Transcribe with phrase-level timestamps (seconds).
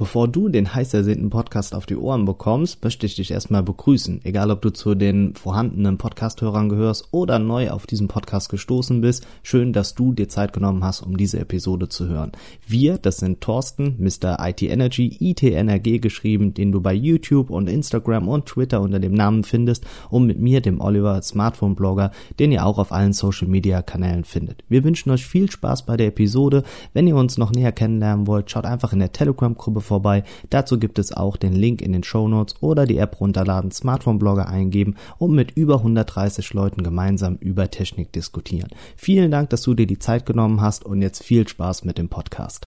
[0.00, 4.20] Bevor du den heiß ersehnten Podcast auf die Ohren bekommst, möchte ich dich erstmal begrüßen.
[4.22, 9.26] Egal, ob du zu den vorhandenen Podcast-Hörern gehörst oder neu auf diesen Podcast gestoßen bist,
[9.42, 12.30] schön, dass du dir Zeit genommen hast, um diese Episode zu hören.
[12.64, 14.36] Wir, das sind Thorsten, Mr.
[14.38, 19.42] IT Energy, ITNRG geschrieben, den du bei YouTube und Instagram und Twitter unter dem Namen
[19.42, 24.62] findest und mit mir, dem Oliver, Smartphone-Blogger, den ihr auch auf allen Social-Media-Kanälen findet.
[24.68, 26.62] Wir wünschen euch viel Spaß bei der Episode.
[26.92, 30.22] Wenn ihr uns noch näher kennenlernen wollt, schaut einfach in der Telegram-Gruppe vorbei.
[30.50, 34.48] Dazu gibt es auch den Link in den Show Notes oder die App runterladen, Smartphone-Blogger
[34.48, 38.68] eingeben und mit über 130 Leuten gemeinsam über Technik diskutieren.
[38.96, 42.08] Vielen Dank, dass du dir die Zeit genommen hast und jetzt viel Spaß mit dem
[42.08, 42.64] Podcast.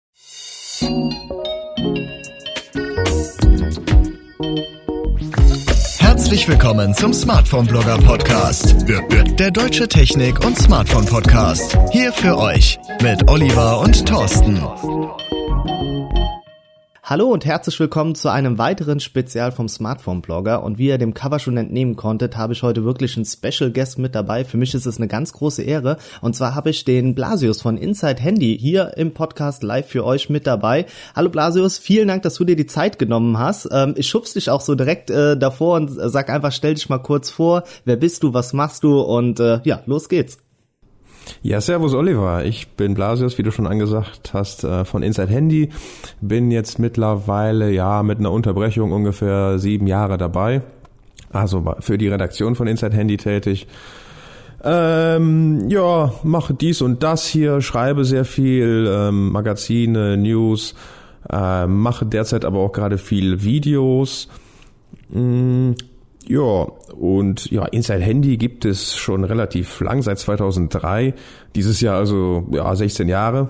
[5.99, 8.75] Herzlich willkommen zum Smartphone Blogger Podcast,
[9.39, 11.77] der deutsche Technik- und Smartphone Podcast.
[11.91, 14.61] Hier für euch mit Oliver und Thorsten.
[17.03, 21.15] Hallo und herzlich willkommen zu einem weiteren Spezial vom Smartphone Blogger und wie ihr dem
[21.15, 24.45] Cover schon entnehmen konntet, habe ich heute wirklich einen Special Guest mit dabei.
[24.45, 27.75] Für mich ist es eine ganz große Ehre und zwar habe ich den Blasius von
[27.75, 30.85] Inside Handy hier im Podcast live für euch mit dabei.
[31.15, 33.67] Hallo Blasius, vielen Dank, dass du dir die Zeit genommen hast.
[33.71, 36.99] Ähm, ich schubs dich auch so direkt äh, davor und sag einfach, stell dich mal
[36.99, 40.37] kurz vor, wer bist du, was machst du und äh, ja, los geht's.
[41.43, 42.45] Ja, servus Oliver.
[42.45, 45.69] Ich bin Blasius, wie du schon angesagt hast, äh, von Inside Handy.
[46.21, 50.61] Bin jetzt mittlerweile, ja, mit einer Unterbrechung ungefähr sieben Jahre dabei.
[51.31, 53.67] Also für die Redaktion von Inside Handy tätig.
[54.63, 60.75] Ähm, ja, mache dies und das hier, schreibe sehr viel, ähm, Magazine, News,
[61.31, 64.27] äh, mache derzeit aber auch gerade viel Videos.
[65.09, 65.71] Mm,
[66.27, 71.13] ja, und ja, Inside Handy gibt es schon relativ lang, seit 2003.
[71.55, 73.49] Dieses Jahr also ja 16 Jahre.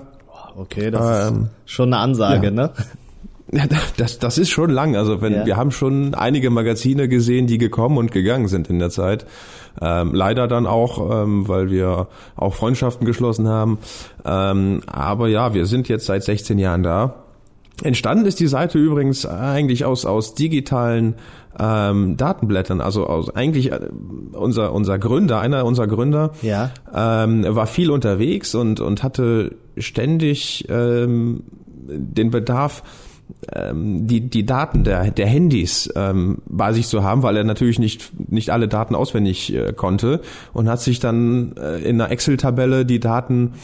[0.56, 2.50] Okay, das ähm, ist schon eine Ansage, ja.
[2.50, 2.72] ne?
[3.54, 3.64] Ja,
[3.98, 4.96] das, das ist schon lang.
[4.96, 5.44] Also wenn ja.
[5.44, 9.26] wir haben schon einige Magazine gesehen, die gekommen und gegangen sind in der Zeit.
[9.78, 13.78] Ähm, leider dann auch, ähm, weil wir auch Freundschaften geschlossen haben.
[14.24, 17.22] Ähm, aber ja, wir sind jetzt seit 16 Jahren da.
[17.82, 21.16] Entstanden ist die Seite übrigens eigentlich aus, aus digitalen
[21.58, 22.80] ähm, Datenblättern.
[22.80, 23.80] Also aus, eigentlich äh,
[24.32, 26.70] unser, unser Gründer, einer unserer Gründer, ja.
[26.94, 31.44] ähm, war viel unterwegs und, und hatte ständig ähm,
[31.84, 32.82] den Bedarf,
[33.74, 38.12] die, die Daten der, der Handys ähm, bei sich zu haben, weil er natürlich nicht,
[38.30, 40.20] nicht alle Daten auswendig äh, konnte
[40.52, 43.54] und hat sich dann äh, in einer Excel-Tabelle die Daten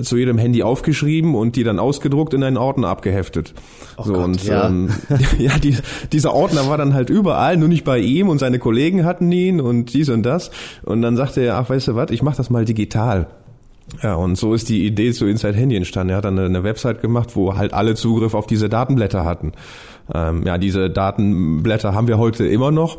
[0.00, 3.52] zu jedem Handy aufgeschrieben und die dann ausgedruckt in einen Ordner abgeheftet.
[3.98, 4.90] Oh so Gott, und ja, ähm,
[5.38, 5.76] ja die,
[6.12, 9.60] dieser Ordner war dann halt überall, nur nicht bei ihm und seine Kollegen hatten ihn
[9.60, 10.50] und dies und das.
[10.82, 13.26] Und dann sagte er, ach weißt du was, ich mach das mal digital.
[14.02, 16.10] Ja, und so ist die Idee zu Inside Handy entstanden.
[16.10, 19.52] Er hat dann eine, Website gemacht, wo halt alle Zugriff auf diese Datenblätter hatten.
[20.12, 22.98] Ähm, ja, diese Datenblätter haben wir heute immer noch.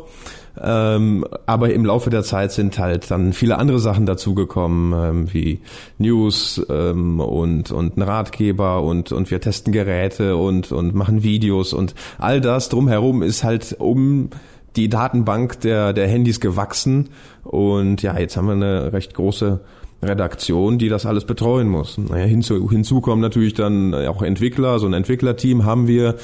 [0.60, 5.60] Ähm, aber im Laufe der Zeit sind halt dann viele andere Sachen dazugekommen, ähm, wie
[5.98, 11.72] News ähm, und, und ein Ratgeber und, und wir testen Geräte und, und machen Videos
[11.72, 14.30] und all das drumherum ist halt um
[14.78, 17.10] die Datenbank der, der Handys gewachsen.
[17.42, 19.60] Und ja, jetzt haben wir eine recht große
[20.02, 21.98] Redaktion, die das alles betreuen muss.
[21.98, 26.14] Naja, hinzu, hinzu kommen natürlich dann auch Entwickler, so ein Entwicklerteam haben wir,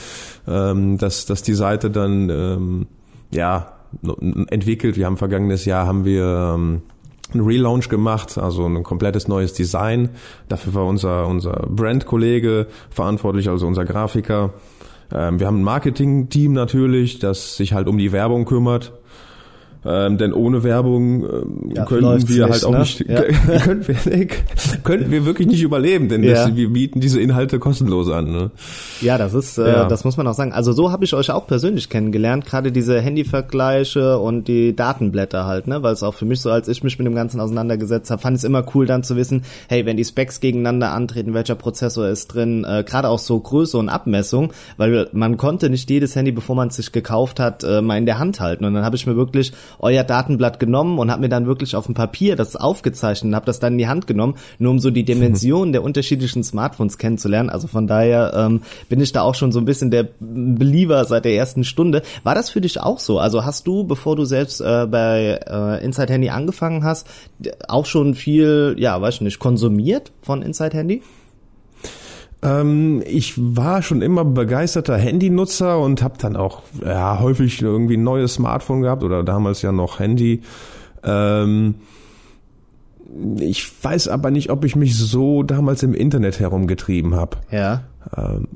[0.47, 2.87] ähm, dass, dass die Seite dann ähm,
[3.33, 3.73] ja
[4.49, 4.97] entwickelt.
[4.97, 6.83] Wir haben vergangenes Jahr haben wir ähm,
[7.33, 10.11] einen Relaunch gemacht, also ein komplettes neues Design.
[10.49, 14.55] Dafür war unser unser Brand-Kollege verantwortlich, also unser Grafiker.
[15.13, 18.93] Ähm, wir haben ein Marketing-Team natürlich, das sich halt um die Werbung kümmert.
[19.87, 22.79] Ähm, denn ohne Werbung ähm, ja, könnten wir halt auch ne?
[22.81, 23.23] nicht, ja.
[23.63, 24.29] könnten, wir,
[24.83, 26.47] könnten wir wirklich nicht überleben, denn ja.
[26.47, 28.33] das, wir bieten diese Inhalte kostenlos an.
[28.33, 28.51] Ne?
[29.03, 30.53] Ja, das ist, äh, das muss man auch sagen.
[30.53, 35.67] Also so habe ich euch auch persönlich kennengelernt, gerade diese Handyvergleiche und die Datenblätter halt,
[35.67, 38.23] ne, weil es auch für mich so, als ich mich mit dem Ganzen auseinandergesetzt habe,
[38.23, 41.57] fand ich es immer cool dann zu wissen, hey, wenn die Specs gegeneinander antreten, welcher
[41.57, 46.17] Prozessor ist drin, äh, gerade auch so Größe und Abmessung, weil man konnte nicht jedes
[46.17, 48.65] Handy, bevor man es sich gekauft hat, äh, mal in der Hand halten.
[48.65, 51.87] Und dann habe ich mir wirklich euer Datenblatt genommen und habe mir dann wirklich auf
[51.87, 54.91] dem Papier das aufgezeichnet und habe das dann in die Hand genommen, nur um so
[54.91, 57.51] die Dimensionen der unterschiedlichen Smartphones kennenzulernen.
[57.51, 61.25] Also von daher ähm, bin ich da auch schon so ein bisschen der Believer seit
[61.25, 62.03] der ersten Stunde.
[62.23, 63.19] War das für dich auch so?
[63.19, 67.07] Also hast du, bevor du selbst äh, bei äh, Inside Handy angefangen hast,
[67.69, 71.03] auch schon viel, ja, weiß ich nicht, konsumiert von Inside Handy?
[72.45, 78.05] Ähm, ich war schon immer begeisterter Handynutzer und habe dann auch ja, häufig irgendwie ein
[78.05, 80.43] neues Smartphone gehabt oder damals ja noch Handy.
[81.03, 81.77] Ähm,
[83.39, 87.39] ich weiß aber nicht, ob ich mich so damals im Internet herumgetrieben habe.
[87.51, 87.85] Ja.
[88.17, 88.49] Ähm,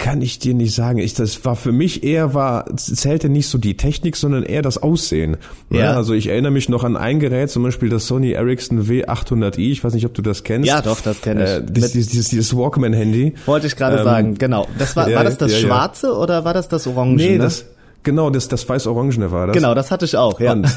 [0.00, 0.98] kann ich dir nicht sagen.
[0.98, 4.78] Ich, das war für mich eher war, zählte nicht so die Technik, sondern eher das
[4.82, 5.36] Aussehen.
[5.68, 5.80] Ne?
[5.80, 5.92] Ja.
[5.92, 9.70] Also ich erinnere mich noch an ein Gerät, zum Beispiel das Sony Ericsson W800i.
[9.70, 10.66] Ich weiß nicht, ob du das kennst.
[10.66, 11.50] Ja, doch, das kenne ich.
[11.50, 13.34] Äh, dieses, dieses, dieses, dieses Walkman-Handy.
[13.44, 14.66] Wollte ich gerade Ähm, sagen, genau.
[14.78, 15.58] Das war, ja, war das das ja.
[15.58, 17.22] Schwarze oder war das das Orange?
[17.22, 17.44] Nee, ne?
[17.44, 17.66] das,
[18.02, 19.56] genau, das, das weiß-orangene war das.
[19.56, 20.52] Genau, das hatte ich auch, ja.
[20.52, 20.68] Und,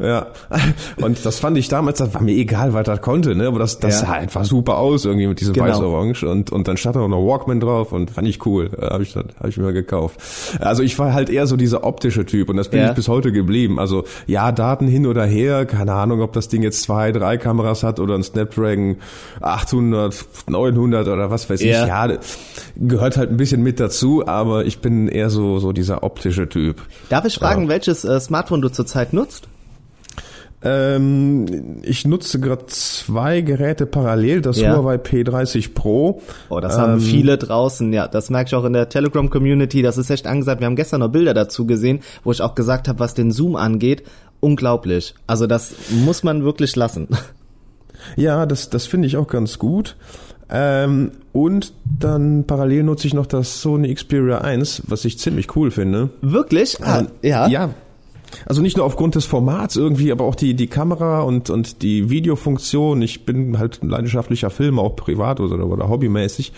[0.00, 0.26] ja.
[0.96, 3.46] Und das fand ich damals, das war mir egal, was das konnte, ne?
[3.46, 4.06] Aber das, das Ja.
[4.06, 5.66] sah einfach super aus irgendwie mit diesem Genau.
[5.68, 8.70] weiß-orange und, und dann stand da auch noch Walkman drauf und fand ich cool.
[8.80, 10.20] Habe ich, dann- hab ich mir gekauft.
[10.60, 12.88] Also ich war halt eher so dieser optische Typ und das bin Ja.
[12.90, 13.78] ich bis heute geblieben.
[13.78, 17.82] Also ja, Daten hin oder her, keine Ahnung, ob das Ding jetzt zwei, drei Kameras
[17.82, 18.96] hat oder ein Snapdragon
[19.40, 20.14] 800,
[20.48, 21.70] 900 oder was weiß ich.
[21.70, 22.08] Ja,
[22.76, 26.67] gehört halt ein bisschen mit dazu, aber ich bin eher so, so dieser optische Typ.
[27.08, 29.48] Darf ich fragen, welches äh, Smartphone du zurzeit nutzt?
[30.60, 34.74] Ähm, ich nutze gerade zwei Geräte parallel, das Ja.
[34.74, 36.20] Huawei P30 Pro.
[36.48, 38.08] Oh, das haben Ähm, viele draußen, ja.
[38.08, 39.82] Das merke ich auch in der Telegram-Community.
[39.82, 40.60] Das ist echt angesagt.
[40.60, 43.54] Wir haben gestern noch Bilder dazu gesehen, wo ich auch gesagt habe, was den Zoom
[43.54, 44.02] angeht.
[44.40, 45.14] Unglaublich.
[45.28, 47.08] Also das muss man wirklich lassen.
[48.16, 49.96] Ja, das, das finde ich auch ganz gut.
[50.50, 55.70] Ähm, und dann parallel nutze ich noch das Sony Xperia 1, was ich ziemlich cool
[55.70, 56.10] finde.
[56.20, 56.82] Wirklich?
[56.82, 57.46] Ah, Ähm, ja.
[57.48, 57.70] Ja.
[58.44, 62.10] Also nicht nur aufgrund des Formats irgendwie, aber auch die, die Kamera und, und die
[62.10, 63.00] Videofunktion.
[63.00, 66.52] Ich bin halt ein leidenschaftlicher Filmer, auch privat oder, oder hobbymäßig.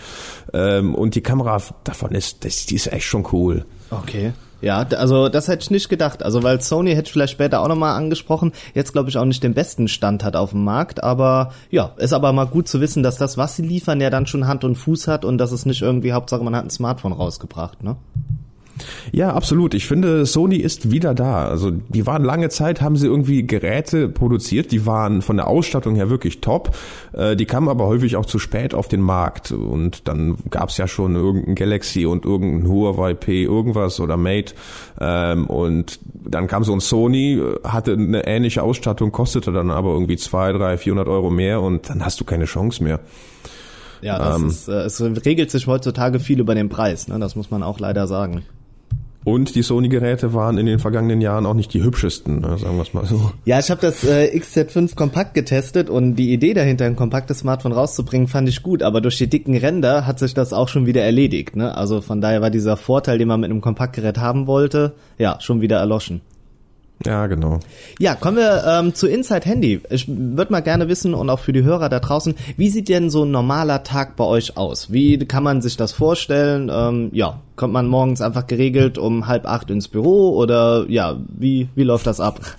[0.53, 3.65] Ähm, und die Kamera davon ist, das, die ist echt schon cool.
[3.89, 4.33] Okay.
[4.61, 6.23] Ja, also das hätte ich nicht gedacht.
[6.23, 9.43] Also weil Sony hätte ich vielleicht später auch nochmal angesprochen, jetzt glaube ich auch nicht
[9.43, 13.03] den besten Stand hat auf dem Markt, aber ja, ist aber mal gut zu wissen,
[13.03, 15.65] dass das, was sie liefern, ja dann schon Hand und Fuß hat und dass es
[15.65, 17.95] nicht irgendwie Hauptsache man hat ein Smartphone rausgebracht, ne?
[19.11, 19.73] Ja, absolut.
[19.73, 21.45] Ich finde, Sony ist wieder da.
[21.45, 25.95] Also die waren lange Zeit, haben sie irgendwie Geräte produziert, die waren von der Ausstattung
[25.95, 26.75] her wirklich top.
[27.13, 29.51] Äh, Die kamen aber häufig auch zu spät auf den Markt.
[29.51, 34.53] Und dann gab's ja schon irgendein Galaxy und irgendein Huawei P irgendwas oder Mate.
[34.99, 40.17] Ähm, Und dann kam so ein Sony, hatte eine ähnliche Ausstattung, kostete dann aber irgendwie
[40.17, 42.99] zwei, drei, 400 Euro mehr und dann hast du keine Chance mehr.
[44.01, 44.47] Ja, das Ähm.
[44.47, 47.19] ist, äh, es regelt sich heutzutage viel über den Preis, ne?
[47.19, 48.43] Das muss man auch leider sagen.
[49.23, 52.81] Und die Sony-Geräte waren in den vergangenen Jahren auch nicht die hübschesten, ne, sagen wir
[52.81, 53.31] es mal so.
[53.45, 57.71] Ja, ich habe das äh, XZ5 Kompakt getestet und die Idee dahinter, ein kompaktes Smartphone
[57.71, 61.03] rauszubringen, fand ich gut, aber durch die dicken Ränder hat sich das auch schon wieder
[61.03, 61.55] erledigt.
[61.55, 61.77] Ne?
[61.77, 65.61] Also von daher war dieser Vorteil, den man mit einem Kompaktgerät haben wollte, ja, schon
[65.61, 66.21] wieder erloschen.
[67.05, 67.59] Ja, genau.
[67.99, 69.81] Ja, kommen wir ähm, zu Inside Handy.
[69.89, 73.09] Ich würde mal gerne wissen und auch für die Hörer da draußen, wie sieht denn
[73.09, 74.91] so ein normaler Tag bei euch aus?
[74.91, 76.69] Wie kann man sich das vorstellen?
[76.73, 81.69] Ähm, ja, kommt man morgens einfach geregelt um halb acht ins Büro oder ja, wie,
[81.75, 82.39] wie läuft das ab?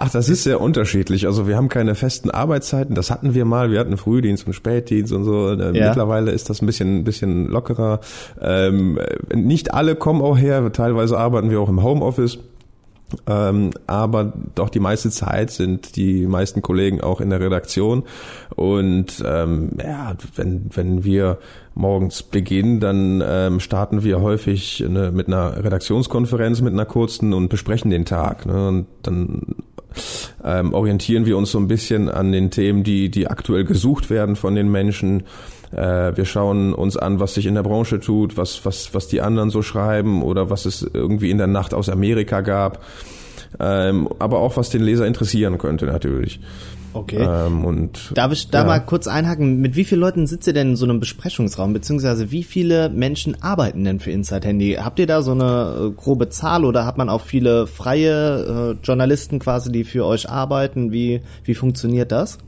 [0.00, 1.26] Ach, das ist sehr unterschiedlich.
[1.26, 2.94] Also wir haben keine festen Arbeitszeiten.
[2.94, 3.72] Das hatten wir mal.
[3.72, 5.50] Wir hatten Frühdienst und Spätdienst und so.
[5.50, 5.88] Ähm, Ja.
[5.88, 7.98] Mittlerweile ist das ein bisschen, ein bisschen lockerer.
[8.40, 9.00] Ähm,
[9.34, 10.70] nicht alle kommen auch her.
[10.72, 12.38] Teilweise arbeiten wir auch im Homeoffice.
[13.26, 18.04] Ähm, aber doch die meiste Zeit sind die meisten Kollegen auch in der Redaktion.
[18.54, 21.38] Und ähm, ja, wenn, wenn wir
[21.74, 27.48] morgens beginnen, dann ähm, starten wir häufig eine, mit einer Redaktionskonferenz, mit einer kurzen und
[27.48, 28.46] besprechen den Tag.
[28.46, 28.68] Ne?
[28.68, 29.54] Und dann
[30.44, 34.36] ähm, orientieren wir uns so ein bisschen an den Themen, die, die aktuell gesucht werden
[34.36, 35.24] von den Menschen.
[35.72, 39.20] Äh, wir schauen uns an, was sich in der Branche tut, was, was, was die
[39.20, 42.82] anderen so schreiben oder was es irgendwie in der Nacht aus Amerika gab.
[43.60, 46.40] Ähm, aber auch, was den Leser interessieren könnte, natürlich.
[46.92, 47.18] Okay.
[47.20, 48.64] Ähm, und Darf ich da ja.
[48.64, 49.60] mal kurz einhaken?
[49.60, 51.72] Mit wie vielen Leuten sitzt ihr denn in so einem Besprechungsraum?
[51.72, 54.78] Beziehungsweise wie viele Menschen arbeiten denn für Inside Handy?
[54.80, 58.84] Habt ihr da so eine äh, grobe Zahl oder hat man auch viele freie äh,
[58.84, 60.90] Journalisten quasi, die für euch arbeiten?
[60.90, 62.38] Wie, wie funktioniert das?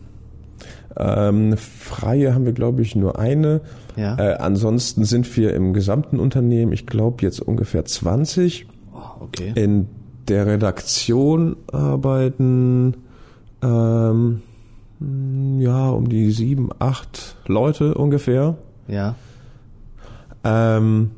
[0.97, 3.61] Ähm, freie haben wir, glaube ich, nur eine.
[3.97, 4.17] Ja.
[4.17, 8.67] Äh, ansonsten sind wir im gesamten Unternehmen, ich glaube, jetzt ungefähr 20.
[8.93, 9.53] Oh, okay.
[9.55, 9.89] In
[10.29, 12.95] der Redaktion arbeiten
[13.63, 14.43] ähm,
[15.59, 18.57] ja um die sieben, acht Leute ungefähr.
[18.89, 19.15] Ja.
[20.45, 21.11] Ähm,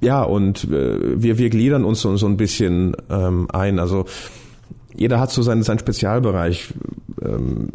[0.00, 3.78] ja, und äh, wir, wir gliedern uns so, so ein bisschen ähm, ein.
[3.78, 4.06] Also
[4.94, 6.74] jeder hat so seinen, seinen Spezialbereich.
[7.22, 7.68] Ähm,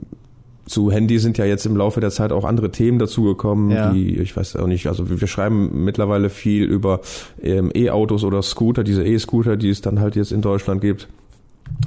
[0.68, 3.94] zu Handy sind ja jetzt im Laufe der Zeit auch andere Themen dazugekommen, Ja.
[3.94, 7.00] wie, ich weiß auch nicht, also wir schreiben mittlerweile viel über
[7.42, 11.08] ähm, E-Autos oder Scooter, diese E-Scooter, die es dann halt jetzt in Deutschland gibt.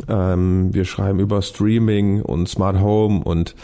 [0.08, 3.54] Ähm, wir schreiben über Streaming und Smart Home und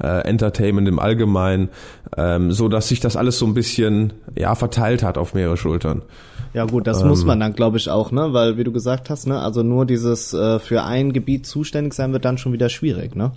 [0.00, 1.68] äh, Entertainment im Allgemeinen,
[2.16, 6.02] ähm, so dass sich das alles so ein bisschen ja verteilt hat auf mehrere Schultern.
[6.52, 8.32] Ja gut, das muss man dann glaube ich auch, ne?
[8.32, 9.40] Weil wie du gesagt hast, ne?
[9.40, 13.32] Also nur dieses äh, für ein Gebiet zuständig sein wird dann schon wieder schwierig, ne?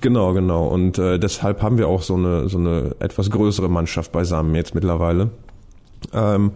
[0.00, 0.66] Genau, genau.
[0.66, 4.74] Und äh, deshalb haben wir auch so eine so eine etwas größere Mannschaft beisammen jetzt
[4.74, 5.30] mittlerweile.
[6.12, 6.52] Ähm,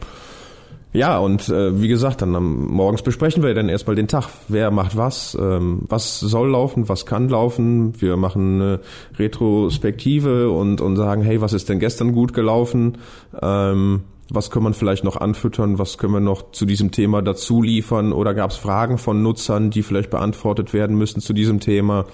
[0.97, 4.29] ja, und äh, wie gesagt, dann am, morgens besprechen wir dann erstmal den Tag.
[4.49, 8.01] Wer macht was, ähm, was soll laufen, was kann laufen.
[8.01, 8.81] Wir machen eine
[9.19, 12.97] Retrospektive und, und sagen, hey, was ist denn gestern gut gelaufen?
[13.43, 15.79] Ähm, was können wir vielleicht noch anfüttern?
[15.79, 18.15] Was können wir noch zu diesem Thema dazu liefern?
[18.15, 22.07] Oder gab es Fragen von Nutzern, die vielleicht beantwortet werden müssen zu diesem Thema?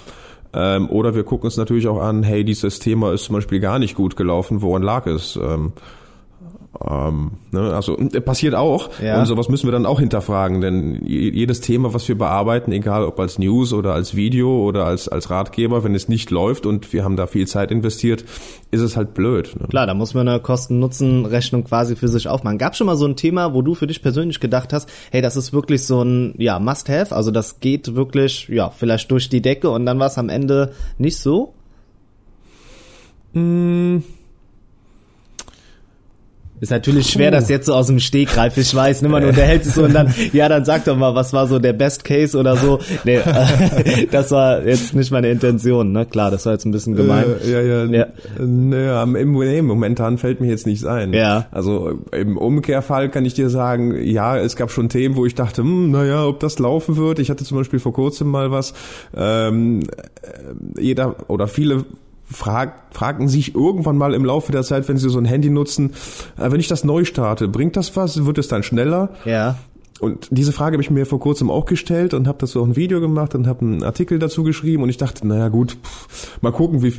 [0.54, 3.78] Ähm, oder wir gucken uns natürlich auch an, hey, dieses Thema ist zum Beispiel gar
[3.78, 5.36] nicht gut gelaufen, woran lag es?
[5.36, 5.72] Ähm,
[6.88, 9.18] ähm, ne, also äh, passiert auch Ja.
[9.20, 13.04] und sowas müssen wir dann auch hinterfragen, denn je- jedes Thema, was wir bearbeiten, egal
[13.04, 16.92] ob als News oder als Video oder als als Ratgeber, wenn es nicht läuft und
[16.94, 18.24] wir haben da viel Zeit investiert,
[18.70, 19.54] ist es halt blöd.
[19.60, 19.68] Ne?
[19.68, 22.56] Klar, da muss man eine Kosten-Nutzen-Rechnung quasi für sich aufmachen.
[22.56, 25.36] Gab schon mal so ein Thema, wo du für dich persönlich gedacht hast, hey, das
[25.36, 29.68] ist wirklich so ein ja Must-have, also das geht wirklich ja vielleicht durch die Decke
[29.68, 31.52] und dann war es am Ende nicht so?
[36.62, 39.46] Ist natürlich schwer, das jetzt so aus dem Stegreif, ich weiß, nimm mal nur der
[39.46, 42.04] hält sich so und dann, ja, dann sag doch mal, was war so der Best
[42.04, 42.78] Case oder so.
[43.02, 46.06] Nee, äh, das war jetzt nicht meine Intention, ne?
[46.06, 47.24] Klar, das war jetzt ein bisschen gemein.
[47.44, 47.90] Äh, ja, ja, Ja.
[47.90, 48.06] ja.
[48.38, 51.12] Naja, im, nee, momentan fällt mir jetzt nichts ein.
[51.12, 51.46] Ja.
[51.50, 55.62] Also im Umkehrfall kann ich dir sagen, ja, es gab schon Themen, wo ich dachte,
[55.62, 57.18] hm, naja, ob das laufen wird.
[57.18, 58.72] Ich hatte zum Beispiel vor kurzem mal was,
[59.16, 61.86] ähm, äh, jeder oder viele
[62.32, 65.92] frag, fragen sich irgendwann mal im Laufe der Zeit, wenn sie so ein Handy nutzen,
[66.38, 68.26] äh, wenn ich das neu starte, bringt das was?
[68.26, 69.10] Wird es dann schneller?
[69.24, 69.56] Ja.
[70.00, 72.74] Und diese Frage habe ich mir vor kurzem auch gestellt und habe dazu auch ein
[72.74, 76.50] Video gemacht und habe einen Artikel dazu geschrieben und ich dachte, naja gut, pff, mal
[76.50, 76.92] gucken, wie,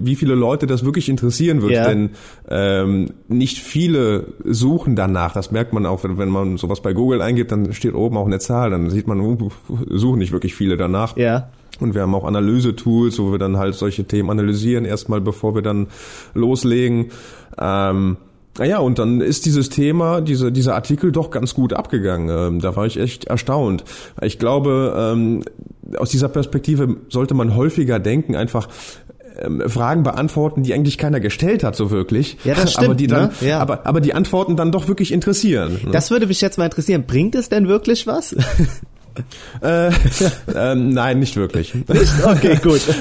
[0.00, 1.86] wie viele Leute das wirklich interessieren wird, Ja.
[1.86, 2.10] denn
[2.48, 5.34] ähm, nicht viele suchen danach.
[5.34, 8.26] Das merkt man auch, wenn, wenn man sowas bei Google eingibt, dann steht oben auch
[8.26, 9.50] eine Zahl, dann sieht man, uh,
[9.90, 11.14] suchen nicht wirklich viele danach.
[11.18, 11.50] Ja.
[11.80, 15.62] Und wir haben auch Analyse-Tools, wo wir dann halt solche Themen analysieren, erstmal bevor wir
[15.62, 15.88] dann
[16.34, 17.10] loslegen.
[17.58, 18.16] Ähm,
[18.58, 22.28] naja, und dann ist dieses Thema, diese, dieser Artikel doch ganz gut abgegangen.
[22.30, 23.84] Ähm, da war ich echt erstaunt.
[24.22, 25.42] Ich glaube, ähm,
[25.98, 28.68] aus dieser Perspektive sollte man häufiger denken, einfach
[29.38, 32.38] ähm, Fragen beantworten, die eigentlich keiner gestellt hat, so wirklich.
[32.44, 33.48] Ja, das aber stimmt, die dann, ne?
[33.48, 33.58] Ja.
[33.58, 35.80] aber, aber die Antworten dann doch wirklich interessieren.
[35.84, 35.90] ne?
[35.92, 37.04] Das würde mich jetzt mal interessieren.
[37.06, 38.34] Bringt es denn wirklich was?
[39.62, 39.90] Äh,
[40.54, 41.74] ähm, nein, nicht wirklich.
[41.74, 42.12] Nicht?
[42.24, 42.80] Okay, gut.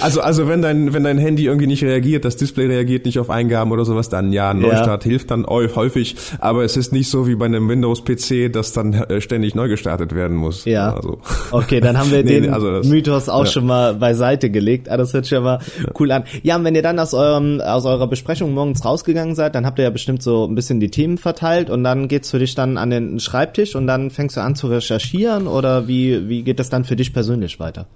[0.00, 3.30] Also, also wenn dein, wenn dein Handy irgendwie nicht reagiert, das Display reagiert nicht auf
[3.30, 7.26] Eingaben oder sowas, dann ja, ein Neustart hilft dann häufig, aber es ist nicht so
[7.26, 10.64] wie bei einem Windows-PC, dass dann äh, ständig neu gestartet werden muss.
[10.64, 10.94] Ja.
[10.94, 11.18] Also.
[11.50, 13.50] Okay, dann haben wir Nee, den also das- Mythos auch ja.
[13.50, 14.88] schon mal beiseite gelegt.
[14.90, 15.58] Ah, das hört sich ja mal
[15.98, 16.24] cool an.
[16.42, 19.78] Ja, und wenn ihr dann aus eurem, aus eurer Besprechung morgens rausgegangen seid, dann habt
[19.78, 22.76] ihr ja bestimmt so ein bisschen die Themen verteilt und dann geht's für dich dann
[22.78, 26.70] an den Schreibtisch und dann fängst du an zu recherchieren oder wie, wie geht das
[26.70, 27.86] dann für dich persönlich weiter?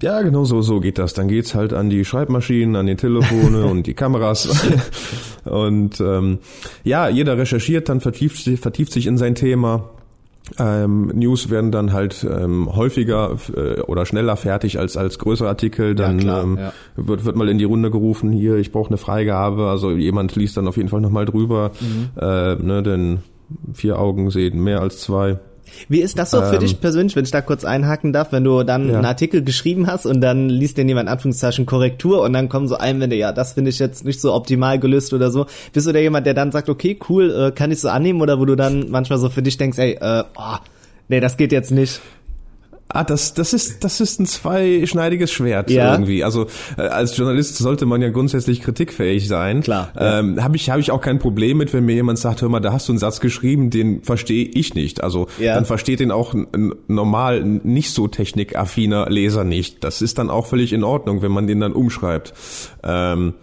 [0.00, 1.12] Ja, genau so, so geht das.
[1.14, 4.48] Dann geht's halt an die Schreibmaschinen, an die Telefone und die Kameras.
[5.44, 6.38] Und ähm,
[6.84, 9.90] ja, jeder recherchiert, dann vertieft, sich- vertieft sich in sein Thema.
[10.58, 15.94] Ähm, News werden dann halt ähm, häufiger äh, oder schneller fertig als als größere Artikel.
[15.96, 16.72] Dann klar, ähm, ja.
[16.96, 18.30] wird wird mal in die Runde gerufen.
[18.32, 19.68] Hier, ich brauche eine Freigabe.
[19.68, 22.10] Also jemand liest dann auf jeden Fall noch mal drüber, Mhm.
[22.20, 23.18] äh, ne, denn
[23.72, 25.38] vier Augen sehen mehr als zwei.
[25.88, 28.44] Wie ist das so für Ähm, dich persönlich, wenn ich da kurz einhaken darf, wenn
[28.44, 28.96] du dann Ja.
[28.96, 32.76] einen Artikel geschrieben hast und dann liest den jemand Anführungszeichen Korrektur und dann kommen so
[32.76, 35.46] Einwände, ja, das finde ich jetzt nicht so optimal gelöst oder so.
[35.72, 38.38] Bist du der jemand, der dann sagt, okay, cool, äh, kann ich so annehmen oder
[38.38, 40.56] wo du dann manchmal so für dich denkst, ey, äh, oh,
[41.08, 42.00] nee, das geht jetzt nicht.
[42.94, 45.92] Ah, das, das ist, das ist ein zweischneidiges Schwert Ja.
[45.94, 46.22] irgendwie.
[46.24, 46.46] Also
[46.76, 49.62] äh, als Journalist sollte man ja grundsätzlich kritikfähig sein.
[49.62, 50.18] Klar, ja.
[50.20, 52.60] Ähm, Habe ich, hab ich auch kein Problem mit, wenn mir jemand sagt, hör mal,
[52.60, 55.02] da hast du einen Satz geschrieben, den verstehe ich nicht.
[55.02, 55.54] Also Ja.
[55.54, 59.82] dann versteht den auch ein, ein normal nicht so technikaffiner Leser nicht.
[59.84, 62.34] Das ist dann auch völlig in Ordnung, wenn man den dann umschreibt.
[62.84, 63.34] Ähm,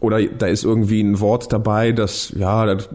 [0.00, 2.88] oder da ist irgendwie ein Wort dabei, das, ja, das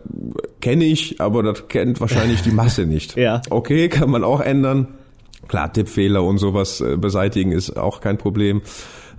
[0.60, 3.16] kenne ich, aber das kennt wahrscheinlich die Masse nicht.
[3.22, 3.42] Ja.
[3.50, 4.88] Okay, kann man auch ändern.
[5.48, 8.62] Klar, Tippfehler und sowas äh, beseitigen ist auch kein Problem.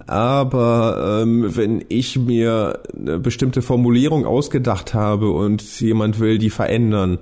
[0.07, 7.19] Aber ähm, wenn ich mir eine bestimmte Formulierung ausgedacht habe und jemand will die verändern,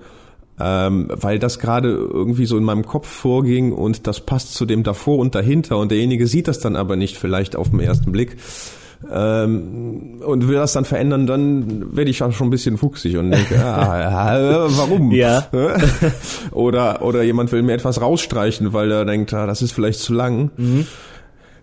[0.59, 4.83] ähm, weil das gerade irgendwie so in meinem Kopf vorging und das passt zu dem
[4.83, 8.37] davor und dahinter und derjenige sieht das dann aber nicht vielleicht auf den ersten Blick
[9.11, 13.31] ähm, und will das dann verändern, dann werde ich auch schon ein bisschen fuchsig und
[13.31, 15.11] denke, ah, warum?
[15.13, 15.47] Ja.
[16.51, 20.13] oder, oder jemand will mir etwas rausstreichen, weil er denkt, ah, das ist vielleicht zu
[20.13, 20.51] lang.
[20.57, 20.87] Mhm.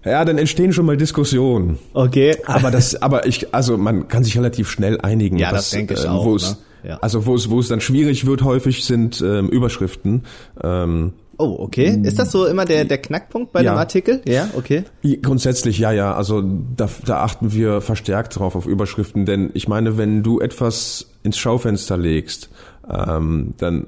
[0.04, 1.80] Ja, dann entstehen schon mal Diskussionen.
[1.94, 2.38] Okay.
[2.46, 5.38] Aber das, aber ich, also man kann sich relativ schnell einigen.
[5.38, 6.58] Ja, das was, denke ich ähm, auch, ne?
[6.84, 6.98] Ja.
[7.02, 10.24] Also wo es, wo es dann schwierig wird, häufig sind ähm, Überschriften.
[10.64, 12.00] Ähm, Oh, okay.
[12.04, 13.74] Ist das so immer der, der Knackpunkt bei Ja.
[13.74, 14.22] dem Artikel?
[14.28, 14.84] Ja, okay.
[15.22, 16.16] Grundsätzlich ja, ja.
[16.16, 16.44] Also
[16.76, 21.38] da, da achten wir verstärkt drauf auf Überschriften, denn ich meine, wenn du etwas ins
[21.38, 22.50] Schaufenster legst,
[22.90, 23.88] ähm, dann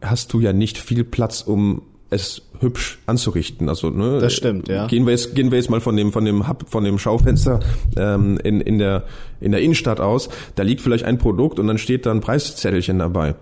[0.00, 3.68] hast du ja nicht viel Platz, um es hübsch anzurichten.
[3.68, 4.86] Also ne, Das stimmt, ja.
[4.86, 7.60] Gehen wir jetzt gehen wir jetzt mal von dem von dem Hub, von dem Schaufenster
[7.96, 9.04] ähm, in in der
[9.40, 10.28] in der Innenstadt aus.
[10.54, 13.34] Da liegt vielleicht ein Produkt und dann steht da ein Preiszettelchen dabei.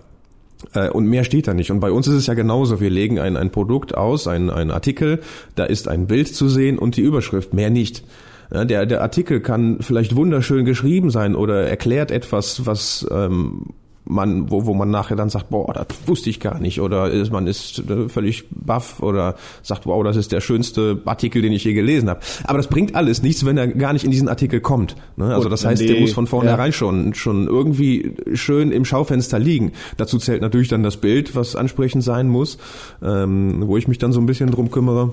[0.74, 1.70] Äh, Und mehr steht da nicht.
[1.70, 2.80] Und bei uns ist es ja genauso.
[2.80, 5.20] Wir legen ein, ein Produkt aus, ein, ein Artikel,
[5.54, 8.04] da ist ein Bild zu sehen und die Überschrift, mehr nicht.
[8.50, 13.74] Der, der Artikel kann vielleicht wunderschön geschrieben sein oder erklärt etwas, was ähm,
[14.08, 16.80] man, wo, wo man nachher dann sagt, boah, das wusste ich gar nicht.
[16.80, 21.42] Oder ist, man ist äh, völlig baff oder sagt, wow, das ist der schönste Artikel,
[21.42, 22.20] den ich je gelesen habe.
[22.44, 24.96] Aber das bringt alles nichts, wenn er gar nicht in diesen Artikel kommt.
[25.16, 25.34] Ne?
[25.34, 26.72] Also das heißt, die- der muss von vornherein ja.
[26.72, 29.72] schon, schon irgendwie schön im Schaufenster liegen.
[29.96, 32.58] Dazu zählt natürlich dann das Bild, was ansprechend sein muss,
[33.02, 35.10] ähm, wo ich mich dann so ein bisschen drum kümmere.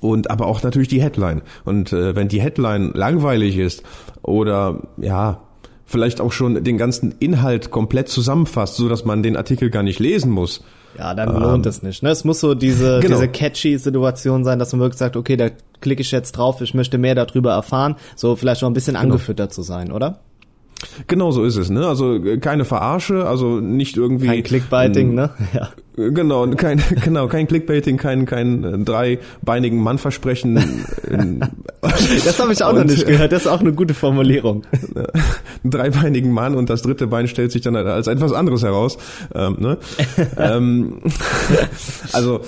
[0.00, 1.40] Und aber auch natürlich die Headline.
[1.64, 3.82] Und äh, wenn die Headline langweilig ist
[4.22, 5.40] oder ja,
[5.88, 9.98] vielleicht auch schon den ganzen Inhalt komplett zusammenfasst, so dass man den Artikel gar nicht
[9.98, 10.62] lesen muss.
[10.98, 12.02] Ja, dann lohnt es nicht.
[12.02, 12.10] Ne?
[12.10, 13.16] Es muss so diese, Ähm, Genau.
[13.16, 15.48] diese catchy Situation sein, dass man wirklich sagt, okay, da
[15.80, 17.96] klicke ich jetzt drauf, ich möchte mehr darüber erfahren.
[18.16, 19.04] So vielleicht auch ein bisschen Genau.
[19.04, 20.20] angefüttert zu sein, oder?
[21.08, 21.86] Genau so ist es, ne?
[21.86, 25.30] Also äh, keine Verarsche, also nicht irgendwie Kein Clickbaiting, ne?
[25.54, 25.62] Ja.
[25.96, 30.56] Äh, Genau, kein, genau, kein Clickbaiting, kein, kein äh, dreibeinigen Mann versprechen.
[31.10, 31.40] in-
[31.82, 33.32] Das habe ich auch noch Und- nicht gehört.
[33.32, 34.62] Das ist auch eine gute Formulierung.
[35.64, 38.96] dreibeinigen Mann und das dritte Bein stellt sich dann als etwas anderes heraus.
[39.34, 39.78] Ähm, ne?
[40.36, 40.98] ähm,
[42.12, 42.40] also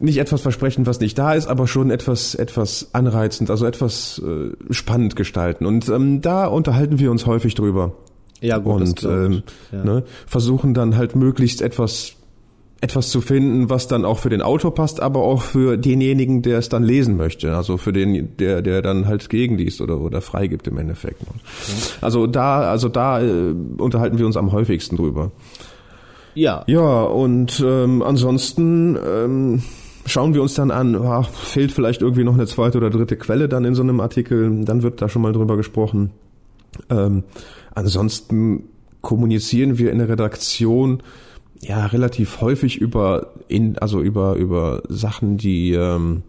[0.00, 4.72] nicht etwas versprechen, was nicht da ist, aber schon etwas etwas anreizend, also etwas äh,
[4.72, 5.66] spannend gestalten.
[5.66, 7.92] Und ähm, da unterhalten wir uns häufig drüber
[8.40, 8.80] Ja, gut.
[8.80, 9.84] und ähm, Ja.
[9.84, 12.14] ne, versuchen dann halt möglichst etwas
[12.80, 16.58] etwas zu finden, was dann auch für den Autor passt, aber auch für denjenigen, der
[16.58, 17.56] es dann lesen möchte.
[17.56, 21.20] Also für den, der, der dann halt gegenliest oder, oder freigibt im Endeffekt.
[22.00, 25.32] Also da, also da äh, unterhalten wir uns am häufigsten drüber.
[26.34, 26.62] ja.
[26.68, 29.62] Ja, und ähm, ansonsten ähm,
[30.08, 33.48] schauen wir uns dann an, ah, fehlt vielleicht irgendwie noch eine zweite oder dritte Quelle
[33.48, 36.10] dann in so einem Artikel, dann wird da schon mal drüber gesprochen.
[36.90, 37.24] Ähm,
[37.74, 38.64] ansonsten
[39.00, 41.02] kommunizieren wir in der Redaktion
[41.60, 46.22] ja relativ häufig über in also über über Sachen, die ähm,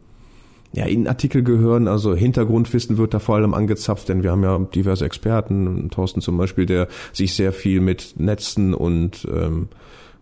[0.74, 1.88] ja in Artikel gehören.
[1.88, 6.38] Also Hintergrundwissen wird da vor allem angezapft, denn wir haben ja diverse Experten, Thorsten zum
[6.38, 9.70] Beispiel, der sich sehr viel mit Netzen und ähm,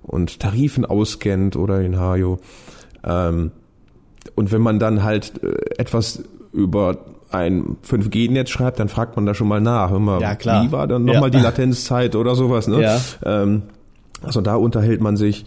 [0.02, 2.40] und Tarifen auskennt oder in Hajo.
[3.08, 3.52] Ähm,
[4.36, 6.98] und wenn man dann halt äh, etwas über
[7.32, 9.90] ein 5G-Netz schreibt, dann fragt man da schon mal nach.
[9.92, 10.64] Hör mal, Ja, klar.
[10.66, 11.14] Wie war dann Ja.
[11.14, 12.68] nochmal die Latenzzeit oder sowas?
[12.68, 12.82] Ne?
[12.82, 13.00] Ja.
[13.24, 13.64] Ähm,
[14.24, 15.46] also da unterhält man sich.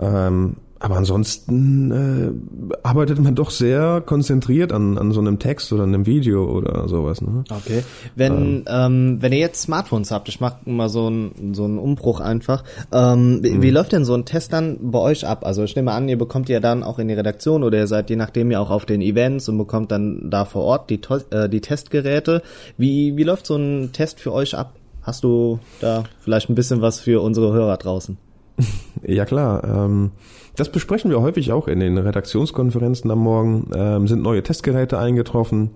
[0.00, 5.84] Ähm, aber ansonsten äh, arbeitet man doch sehr konzentriert an, an so einem Text oder
[5.84, 7.22] einem Video oder sowas.
[7.22, 7.44] Ne?
[7.50, 7.82] Okay.
[8.14, 12.20] Wenn, ähm, wenn ihr jetzt Smartphones habt, ich mache mal so einen so einen Umbruch
[12.20, 12.62] einfach.
[12.92, 13.62] Ähm, wie, Mhm.
[13.62, 15.46] wie läuft denn so ein Test dann bei euch ab?
[15.46, 18.10] Also ich nehme an, ihr bekommt ja dann auch in die Redaktion oder ihr seid
[18.10, 21.48] je nachdem ja auch auf den Events und bekommt dann da vor Ort die, äh,
[21.48, 22.42] die Testgeräte.
[22.76, 24.74] Wie, wie läuft so ein Test für euch ab?
[25.02, 28.18] Hast du da vielleicht ein bisschen was für unsere Hörer draußen?
[29.06, 29.62] Ja klar.
[29.62, 30.10] Ähm,
[30.56, 33.70] das besprechen wir häufig auch in den Redaktionskonferenzen am Morgen.
[33.74, 35.70] Ähm, sind neue Testgeräte eingetroffen?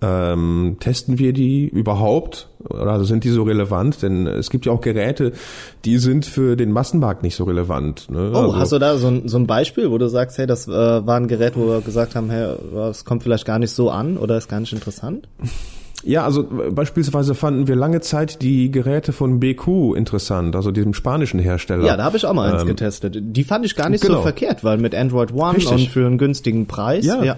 [0.00, 2.48] Ähm, testen wir die überhaupt?
[2.68, 4.02] Oder also sind die so relevant?
[4.02, 5.32] Denn es gibt ja auch Geräte,
[5.84, 8.08] die sind für den Massenmarkt nicht so relevant.
[8.10, 8.30] Ne?
[8.32, 10.68] Oh, also, hast du da so ein, so ein Beispiel, wo du sagst, hey, das
[10.68, 13.90] äh, war ein Gerät, wo wir gesagt haben, hey, das kommt vielleicht gar nicht so
[13.90, 15.28] an oder ist gar nicht interessant?
[16.04, 20.94] Ja, also äh, beispielsweise fanden wir lange Zeit die Geräte von BQ interessant, also diesem
[20.94, 21.84] spanischen Hersteller.
[21.84, 23.16] Ja, da habe ich auch mal eins Ähm, getestet.
[23.20, 24.22] Die fand ich gar nicht so genau.
[24.22, 25.72] verkehrt, weil mit Android One Richtig.
[25.72, 27.04] und für einen günstigen Preis.
[27.04, 27.36] Ja.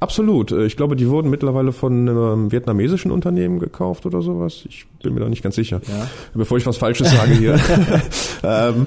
[0.00, 0.52] Absolut.
[0.52, 4.64] Äh, Ich glaube, die wurden mittlerweile von einem vietnamesischen Unternehmen gekauft oder sowas.
[4.68, 5.80] Ich bin mir da nicht ganz sicher.
[5.88, 6.06] Ja.
[6.34, 7.58] Bevor ich was Falsches sage hier.
[8.44, 8.86] ähm,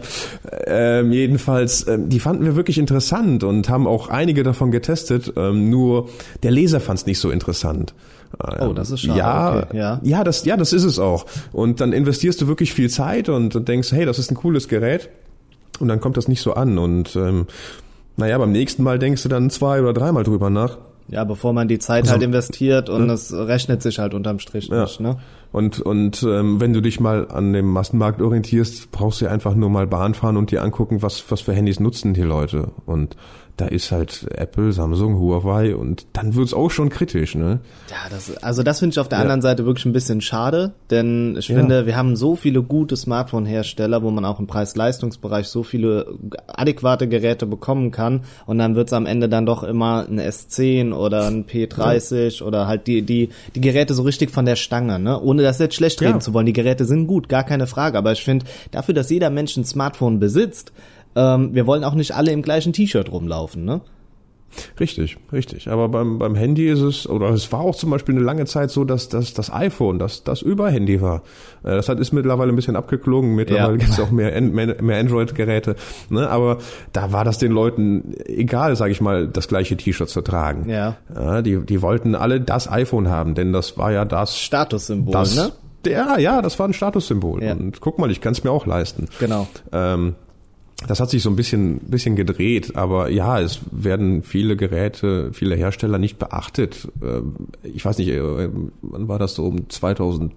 [0.68, 5.34] ähm, jedenfalls, ähm, die fanden wir wirklich interessant und haben auch einige davon getestet.
[5.36, 6.08] Ähm, nur
[6.44, 7.94] der Leser fand es nicht so interessant.
[8.62, 9.20] Oh, das ist schade.
[9.20, 10.00] Ja, Okay, ja.
[10.04, 11.26] ja, das, ja, das ist es auch.
[11.52, 14.70] Und dann investierst du wirklich viel Zeit und, und denkst, hey, das ist ein cooles
[14.70, 15.10] Gerät.
[15.82, 16.78] Und dann kommt das nicht so an.
[16.78, 17.48] Und ähm,
[18.16, 20.78] naja, beim nächsten Mal denkst du dann zwei oder dreimal drüber nach.
[21.12, 24.84] Ja, bevor man die Zeit halt investiert und es rechnet sich halt unterm Strich Ja.
[24.84, 25.18] nicht, ne?
[25.52, 29.70] Und, und ähm, wenn du dich mal an dem Massenmarkt orientierst, brauchst du einfach nur
[29.70, 32.72] mal Bahn fahren und dir angucken, was, was für Handys nutzen die Leute.
[32.86, 33.18] Und
[33.58, 37.60] da ist halt Apple, Samsung, Huawei und dann wird's auch schon kritisch, ne?
[37.90, 39.24] Ja, das, also das finde ich auf der ja.
[39.24, 41.58] anderen Seite wirklich ein bisschen schade, denn ich ja.
[41.58, 46.08] finde, wir haben so viele gute Smartphone-Hersteller, wo man auch im Preis-Leistungsbereich so viele
[46.48, 51.28] adäquate Geräte bekommen kann und dann wird's am Ende dann doch immer ein S10 oder
[51.28, 52.46] ein P30 ja.
[52.46, 55.20] oder halt die, die, die Geräte so richtig von der Stange, ne?
[55.20, 56.46] Ohne das jetzt schlecht reden zu wollen.
[56.46, 59.66] Die Geräte sind gut, gar keine Frage, aber ich finde, dafür, dass jeder Mensch ein
[59.66, 60.72] Smartphone besitzt,
[61.16, 63.82] ähm, wir wollen auch nicht alle im gleichen T-Shirt rumlaufen, ne?
[64.80, 65.70] Richtig, richtig.
[65.70, 68.72] Aber beim, beim Handy ist es, oder es war auch zum Beispiel eine lange Zeit
[68.72, 71.24] so, dass, dass das iPhone das, das Überhandy war.
[71.64, 73.36] Äh, das hat, ist mittlerweile ein bisschen abgeklungen.
[73.36, 73.78] Mittlerweile ja.
[73.78, 75.76] gibt es auch mehr, mehr, mehr Android-Geräte.
[76.10, 76.30] Ne?
[76.30, 76.58] Aber
[76.92, 80.70] da war das den Leuten egal, sage ich mal, das gleiche T-Shirt zu tragen.
[80.70, 80.98] Ja.
[81.14, 81.42] ja.
[81.42, 85.52] die, die wollten alle das iPhone haben, denn das war ja das Statussymbol, das, ne?
[85.86, 87.44] Ja, ja, das war ein Statussymbol.
[87.44, 87.54] Ja.
[87.54, 89.08] Und guck mal, ich kann es mir auch leisten.
[89.20, 89.48] Genau.
[89.72, 90.16] Ähm,
[90.88, 95.56] das hat sich so ein bisschen, bisschen gedreht, aber ja, es werden viele Geräte, viele
[95.56, 96.88] Hersteller nicht beachtet.
[97.04, 98.50] Ähm, ich weiß nicht, äh,
[98.82, 100.32] wann war das so um 2007,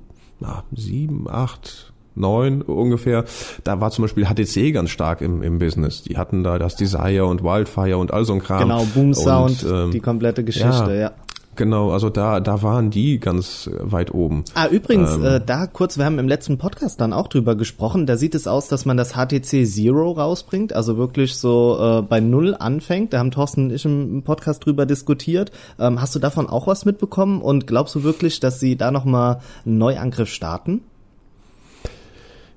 [1.29, 3.25] 8, 9 ungefähr.
[3.65, 6.03] Da war zum Beispiel HTC ganz stark im, im Business.
[6.03, 8.63] Die hatten da das Desire und Wildfire und all so ein Kram.
[8.63, 10.95] Genau, Boom Sound, und, ähm, die komplette Geschichte, ja.
[10.95, 11.13] ja.
[11.57, 14.45] Genau, also da, da waren die ganz weit oben.
[14.55, 18.07] Ah, übrigens, ähm, äh, da kurz, wir haben im letzten Podcast dann auch drüber gesprochen,
[18.07, 22.21] da sieht es aus, dass man das HTC Zero rausbringt, also wirklich so äh, bei
[22.21, 23.13] Null anfängt.
[23.13, 25.53] Da haben Thorsten und ich im Podcast drüber diskutiert.
[25.79, 29.41] Ähm, hast du davon auch was mitbekommen und glaubst du wirklich, dass sie da nochmal
[29.65, 30.83] einen Neuangriff starten?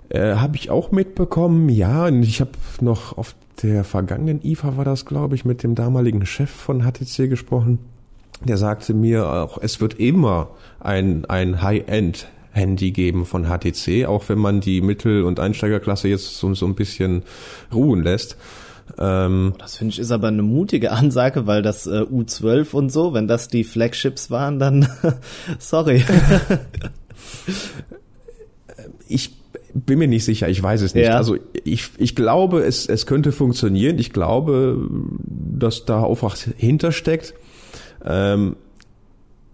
[0.10, 2.06] Äh, habe ich auch mitbekommen, ja.
[2.06, 6.26] Und ich habe noch auf der vergangenen IFA war das, glaube ich, mit dem damaligen
[6.26, 7.80] Chef von HTC gesprochen
[8.44, 14.30] der sagte mir auch, es wird immer ein, ein High-End Handy geben von HTC, auch
[14.30, 17.24] wenn man die Mittel- und Einsteigerklasse jetzt so, so ein bisschen
[17.74, 18.38] ruhen lässt.
[18.98, 23.14] Ähm, das finde ich ist aber eine mutige Ansage, weil das äh, U12 und so,
[23.14, 24.88] wenn das die Flagships waren, dann
[25.60, 26.04] sorry.
[29.08, 29.32] ich
[29.74, 31.06] bin mir nicht sicher, ich weiß es nicht.
[31.06, 31.18] Ja.
[31.18, 34.00] Also ich, ich glaube, es, es könnte funktionieren.
[34.00, 34.90] Ich glaube,
[35.24, 37.34] dass da auch was hintersteckt.
[38.08, 38.56] Ähm,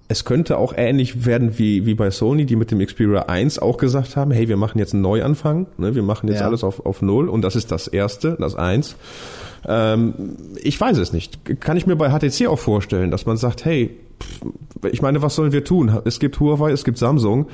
[0.07, 3.77] es könnte auch ähnlich werden wie, wie bei Sony, die mit dem Xperia 1 auch
[3.77, 6.45] gesagt haben, hey, wir machen jetzt einen Neuanfang, ne, wir machen jetzt ja.
[6.45, 8.95] alles auf, auf Null und das ist das erste, das 1.
[9.65, 11.59] Ähm, ich weiß es nicht.
[11.61, 13.97] Kann ich mir bei HTC auch vorstellen, dass man sagt, hey,
[14.91, 15.99] ich meine, was sollen wir tun?
[16.05, 17.47] Es gibt Huawei, es gibt Samsung,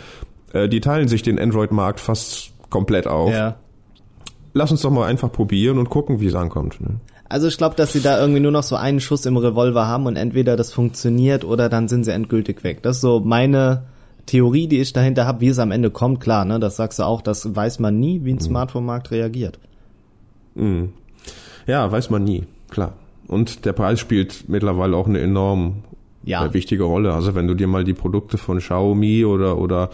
[0.51, 3.31] äh, die teilen sich den Android-Markt fast komplett auf.
[3.31, 3.57] Ja.
[4.53, 6.81] Lass uns doch mal einfach probieren und gucken, wie es ankommt.
[6.81, 6.99] Ne?
[7.29, 10.07] Also ich glaube, dass sie da irgendwie nur noch so einen Schuss im Revolver haben
[10.07, 12.81] und entweder das funktioniert oder dann sind sie endgültig weg.
[12.81, 13.83] Das ist so meine
[14.25, 16.19] Theorie, die ich dahinter habe, wie es am Ende kommt.
[16.19, 18.41] Klar, ne, das sagst du auch, das weiß man nie, wie ein mhm.
[18.41, 19.59] Smartphone-Markt reagiert.
[20.55, 20.93] Mhm.
[21.67, 22.93] Ja, weiß man nie, klar.
[23.27, 25.83] Und der Preis spielt mittlerweile auch eine enorm
[26.23, 26.43] ja.
[26.43, 27.13] Äh, wichtige Rolle.
[27.13, 29.91] Also wenn du dir mal die Produkte von Xiaomi oder oder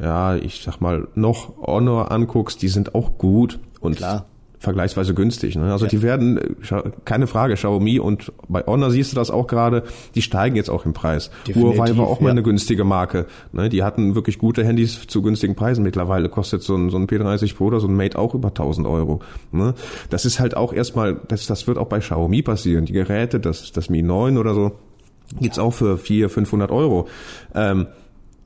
[0.00, 4.24] ja, ich sag mal noch Honor anguckst, die sind auch gut und Klar
[4.62, 5.56] vergleichsweise günstig.
[5.56, 5.72] Ne?
[5.72, 5.90] Also ja.
[5.90, 6.56] die werden,
[7.04, 9.82] keine Frage, Xiaomi und bei Honor siehst du das auch gerade,
[10.14, 11.30] die steigen jetzt auch im Preis.
[11.48, 12.32] Definitiv, Huawei war auch mal ja.
[12.32, 13.26] eine günstige Marke.
[13.50, 13.68] Ne?
[13.68, 15.82] Die hatten wirklich gute Handys zu günstigen Preisen.
[15.82, 18.86] Mittlerweile kostet so ein, so ein P30 Pro oder so ein Mate auch über 1000
[18.86, 19.20] Euro.
[19.50, 19.74] Ne?
[20.10, 22.84] Das ist halt auch erstmal, das, das wird auch bei Xiaomi passieren.
[22.84, 24.72] Die Geräte, das, das Mi 9 oder so,
[25.40, 27.08] gibt's auch für 400, 500 Euro.
[27.54, 27.88] Ähm,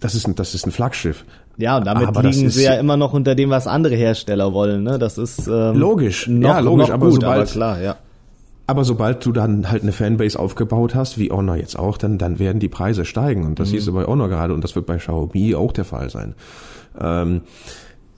[0.01, 1.25] das ist ein, das ist ein Flaggschiff.
[1.59, 4.83] Ja, und damit aber liegen sie ja immer noch unter dem, was andere Hersteller wollen.
[4.83, 4.99] Ne?
[4.99, 6.29] Das ist ähm, logisch.
[6.29, 7.97] Noch, ja, logisch, aber gut, sobald, aber klar, ja.
[8.67, 12.39] Aber sobald du dann halt eine Fanbase aufgebaut hast, wie Honor jetzt auch, dann, dann
[12.39, 13.45] werden die Preise steigen.
[13.45, 13.73] Und das mhm.
[13.73, 16.35] siehst du bei Honor gerade und das wird bei Xiaomi auch der Fall sein.
[17.01, 17.43] Ähm,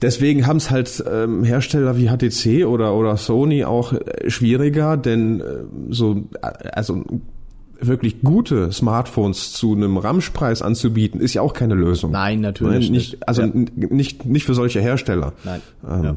[0.01, 5.39] deswegen haben es halt ähm, Hersteller wie HTC oder, oder Sony auch äh, schwieriger, denn
[5.39, 5.43] äh,
[5.89, 7.03] so, äh, also
[7.81, 12.11] wirklich gute Smartphones zu einem Ramschpreis anzubieten, ist ja auch keine Lösung.
[12.11, 13.13] Nein, natürlich nicht.
[13.13, 13.27] nicht.
[13.27, 13.51] Also ja.
[13.53, 15.33] nicht, nicht für solche Hersteller.
[15.43, 15.61] Nein.
[15.87, 16.15] Ähm, ja.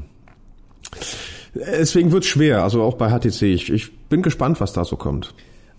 [1.54, 3.42] Deswegen wird's schwer, also auch bei HTC.
[3.42, 5.34] Ich, ich bin gespannt, was da so kommt.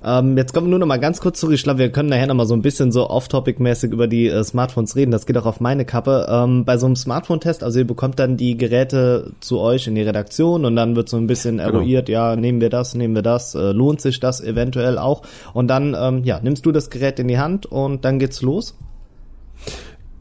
[0.06, 1.56] Ähm, jetzt kommen wir nur noch mal ganz kurz zurück.
[1.56, 4.44] Ich glaube, wir können nachher noch mal so ein bisschen so off-topic-mäßig über die äh,
[4.44, 5.12] Smartphones reden.
[5.12, 6.28] Das geht auch auf meine Kappe.
[6.30, 10.02] Ähm, bei so einem Smartphone-Test, also ihr bekommt dann die Geräte zu euch in die
[10.02, 11.70] Redaktion und dann wird so ein bisschen genau.
[11.70, 15.22] eruiert, ja, nehmen wir das, nehmen wir das, äh, lohnt sich das eventuell auch.
[15.54, 18.76] Und dann, ähm, ja, nimmst du das Gerät in die Hand und dann geht's los.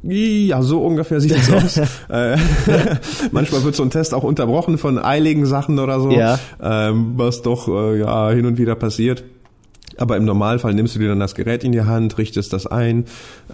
[0.05, 1.77] Ja, so ungefähr sieht es aus.
[2.09, 2.37] Äh,
[3.33, 6.39] manchmal wird so ein Test auch unterbrochen von eiligen Sachen oder so, ja.
[6.61, 9.25] ähm, was doch äh, ja hin und wieder passiert.
[9.99, 13.05] Aber im Normalfall nimmst du dir dann das Gerät in die Hand, richtest das ein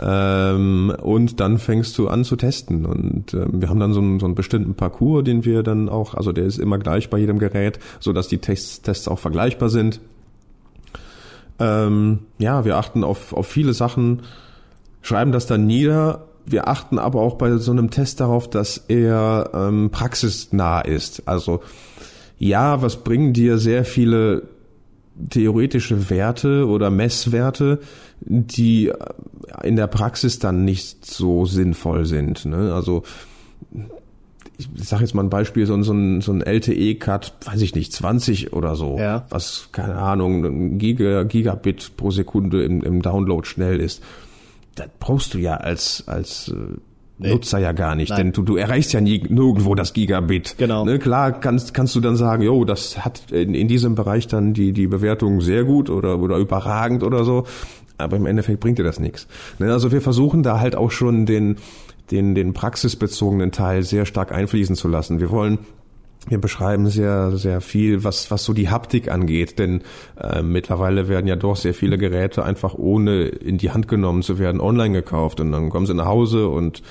[0.00, 2.86] ähm, und dann fängst du an zu testen.
[2.86, 6.14] Und ähm, wir haben dann so einen, so einen bestimmten Parcours, den wir dann auch,
[6.14, 9.68] also der ist immer gleich bei jedem Gerät, so dass die Tests, Tests auch vergleichbar
[9.68, 10.00] sind.
[11.58, 14.22] Ähm, ja, wir achten auf, auf viele Sachen,
[15.02, 16.26] schreiben das dann nieder.
[16.46, 21.26] Wir achten aber auch bei so einem Test darauf, dass er ähm, praxisnah ist.
[21.26, 21.60] Also
[22.38, 24.44] ja, was bringen dir sehr viele
[25.30, 27.80] theoretische Werte oder Messwerte,
[28.20, 28.92] die
[29.62, 32.44] in der Praxis dann nicht so sinnvoll sind.
[32.46, 32.72] Ne?
[32.74, 33.02] Also
[34.58, 37.92] ich sage jetzt mal ein Beispiel, so, so ein, so ein LTE-Cut, weiß ich nicht,
[37.92, 39.24] 20 oder so, Ja.
[39.30, 44.02] was, keine Ahnung, ein Giga, Gigabit pro Sekunde im, im Download schnell ist.
[44.74, 46.52] Das brauchst du ja als, als
[47.20, 47.32] Nee.
[47.32, 48.18] Nutzer ja gar nicht, Nein.
[48.18, 50.54] denn du, du erreichst ja nie nirgendwo das Gigabit.
[50.56, 50.84] Genau.
[50.84, 54.54] Ne, klar kannst, kannst du dann sagen, jo, das hat in, in diesem Bereich dann
[54.54, 57.44] die, die Bewertung sehr gut oder, oder überragend oder so.
[57.96, 59.26] Aber im Endeffekt bringt dir das nichts.
[59.58, 61.56] Ne, also wir versuchen da halt auch schon den,
[62.12, 65.18] den, den praxisbezogenen Teil sehr stark einfließen zu lassen.
[65.18, 65.58] Wir wollen
[66.28, 69.82] wir beschreiben sehr, sehr viel, was, was so die Haptik angeht, denn
[70.20, 74.38] äh, mittlerweile werden ja doch sehr viele Geräte einfach ohne in die Hand genommen zu
[74.38, 76.82] werden online gekauft und dann kommen sie nach Hause und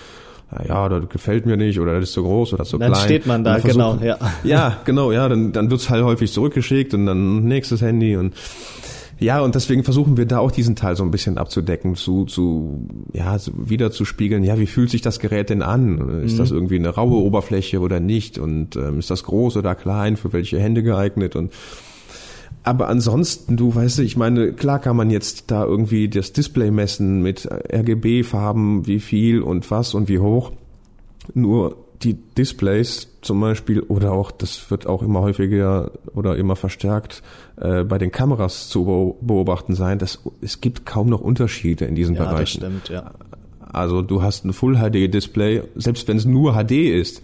[0.50, 3.04] na ja, das gefällt mir nicht oder das ist zu groß oder zu Dann klein.
[3.04, 4.18] steht man da, dann genau, ja.
[4.44, 8.34] Ja, genau, ja, dann, dann wird's halt häufig zurückgeschickt und dann nächstes Handy und
[9.20, 12.88] ja, und deswegen versuchen wir da auch diesen Teil so ein bisschen abzudecken, zu, zu,
[13.14, 16.22] ja, so wieder zu spiegeln, ja, wie fühlt sich das Gerät denn an?
[16.24, 18.38] Ist das irgendwie eine raue Oberfläche oder nicht?
[18.38, 20.18] Und ähm, ist das groß oder klein?
[20.18, 21.36] Für welche Hände geeignet?
[21.36, 21.52] Und
[22.64, 27.22] aber ansonsten, du weißt, ich meine, klar kann man jetzt da irgendwie das Display messen
[27.22, 30.52] mit RGB-Farben, wie viel und was und wie hoch.
[31.34, 37.24] Nur die Displays zum Beispiel oder auch, das wird auch immer häufiger oder immer verstärkt
[37.60, 41.96] äh, bei den Kameras zu beo- beobachten sein, dass es gibt kaum noch Unterschiede in
[41.96, 42.58] diesen Ja, das Bereichen.
[42.60, 43.12] stimmt, ja.
[43.74, 47.22] Also du hast ein Full-HD-Display, selbst wenn es nur HD ist,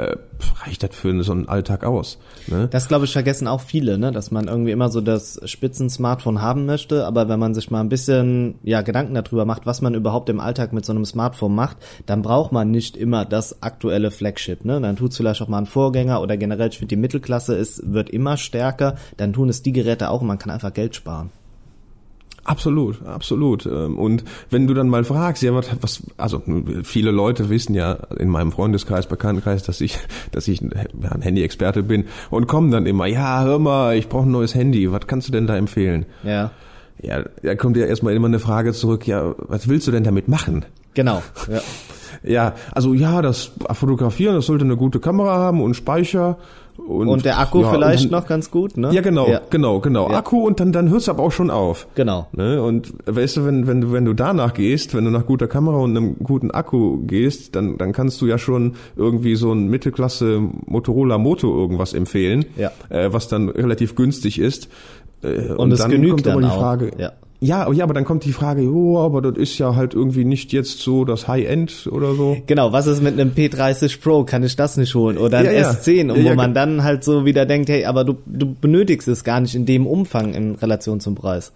[0.00, 0.16] äh,
[0.64, 2.18] reicht das für so einen Alltag aus.
[2.46, 2.68] Ne?
[2.70, 6.66] Das glaube ich vergessen auch viele, ne, dass man irgendwie immer so das Spitzen-Smartphone haben
[6.66, 10.28] möchte, aber wenn man sich mal ein bisschen ja Gedanken darüber macht, was man überhaupt
[10.28, 14.64] im Alltag mit so einem Smartphone macht, dann braucht man nicht immer das aktuelle Flagship,
[14.64, 14.80] ne?
[14.80, 18.10] Dann tut's vielleicht auch mal ein Vorgänger oder generell ich finde die Mittelklasse ist wird
[18.10, 21.30] immer stärker, dann tun es die Geräte auch und man kann einfach Geld sparen.
[22.50, 23.64] Absolut, absolut.
[23.64, 26.42] Ähm, Und wenn du dann mal fragst, ja, was, was, also
[26.82, 29.98] viele Leute wissen ja in meinem Freundeskreis, Bekanntenkreis, dass ich,
[30.32, 34.32] dass ich ein Handy-Experte bin und kommen dann immer, ja, hör mal, ich brauche ein
[34.32, 36.06] neues Handy, was kannst du denn da empfehlen?
[36.24, 36.50] Ja.
[37.00, 40.26] Ja, da kommt ja erstmal immer eine Frage zurück, ja, was willst du denn damit
[40.26, 40.64] machen?
[40.94, 41.22] Genau.
[41.48, 41.60] Ja.
[42.22, 46.36] Ja, also ja, das Fotografieren, das sollte eine gute Kamera haben und Speicher.
[46.78, 48.90] Und, Und der Akku ja, vielleicht und noch ganz gut, ne?
[48.92, 49.40] Ja, genau, Ja.
[49.50, 50.10] genau, genau.
[50.10, 50.18] Ja.
[50.18, 51.86] Akku und dann, dann hört's aber auch schon auf.
[51.94, 52.26] Genau.
[52.32, 52.62] Ne?
[52.62, 55.76] Und weißt du, wenn, wenn du, wenn du danach gehst, wenn du nach guter Kamera
[55.78, 60.40] und einem guten Akku gehst, dann, dann kannst du ja schon irgendwie so ein Mittelklasse
[60.66, 62.70] Motorola Moto irgendwas empfehlen, Ja.
[62.88, 64.68] äh, was dann relativ günstig ist.
[65.22, 66.58] Äh, Und, es genügt kommt dann aber die auch.
[66.60, 67.12] Frage, Ja.
[67.40, 70.24] Ja, aber ja, aber dann kommt die Frage, jo, aber das ist ja halt irgendwie
[70.24, 72.36] nicht jetzt so das High-End oder so.
[72.46, 74.24] Genau, was ist mit einem P30 Pro?
[74.24, 75.16] Kann ich das nicht holen?
[75.16, 75.70] Oder ein Ja, ja.
[75.70, 76.10] S10?
[76.12, 78.54] Und Ja, wo ja, man ge- dann halt so wieder denkt, hey, aber du, du
[78.54, 81.52] benötigst es gar nicht in dem Umfang in Relation zum Preis.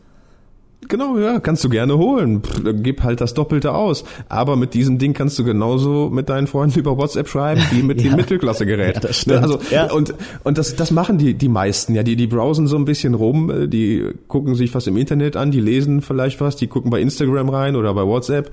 [0.89, 2.43] Genau, ja, kannst du gerne holen.
[2.83, 4.05] Gib halt das Doppelte aus.
[4.29, 8.01] Aber mit diesem Ding kannst du genauso mit deinen Freunden über WhatsApp schreiben, wie mit
[8.03, 8.11] Ja.
[8.11, 8.95] dem Mittelklassegerät.
[8.97, 9.37] Ja, das stimmt.
[9.41, 9.93] Ne, Also, Ja.
[9.93, 12.03] und, und das, das machen die, die meisten, ja.
[12.03, 15.51] Die, die browsen so ein bisschen rum, äh, die gucken sich was im Internet an,
[15.51, 18.51] die lesen vielleicht was, die gucken bei Instagram rein oder bei WhatsApp.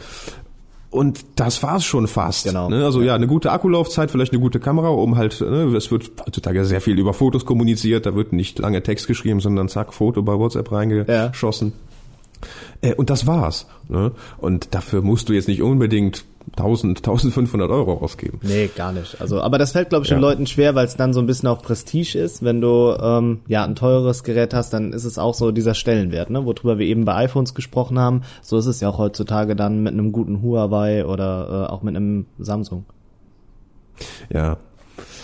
[0.90, 2.46] Und das war's schon fast.
[2.46, 2.68] Genau.
[2.70, 2.84] Ne?
[2.84, 6.66] Also ja, eine gute Akkulaufzeit, vielleicht eine gute Kamera, um halt, ne, es wird heutzutage
[6.66, 10.34] sehr viel über Fotos kommuniziert, da wird nicht lange Text geschrieben, sondern zack, Foto bei
[10.38, 11.72] WhatsApp reingeschossen.
[12.82, 13.68] Äh, und das war's.
[13.90, 14.12] Ne?
[14.38, 16.26] Und dafür musst du jetzt nicht unbedingt
[16.58, 18.40] 1000, 1500 Euro ausgeben.
[18.42, 19.22] Nee, gar nicht.
[19.22, 20.28] Also, aber das fällt, glaube ich, den Ja.
[20.28, 22.44] Leuten schwer, weil es dann so ein bisschen auch Prestige ist.
[22.44, 26.30] Wenn du ähm, ja ein teures Gerät hast, dann ist es auch so dieser Stellenwert,
[26.30, 26.44] ne?
[26.46, 28.22] worüber wir eben bei iPhones gesprochen haben.
[28.42, 31.96] So ist es ja auch heutzutage dann mit einem guten Huawei oder äh, auch mit
[31.96, 32.86] einem Samsung.
[34.34, 34.58] Ja.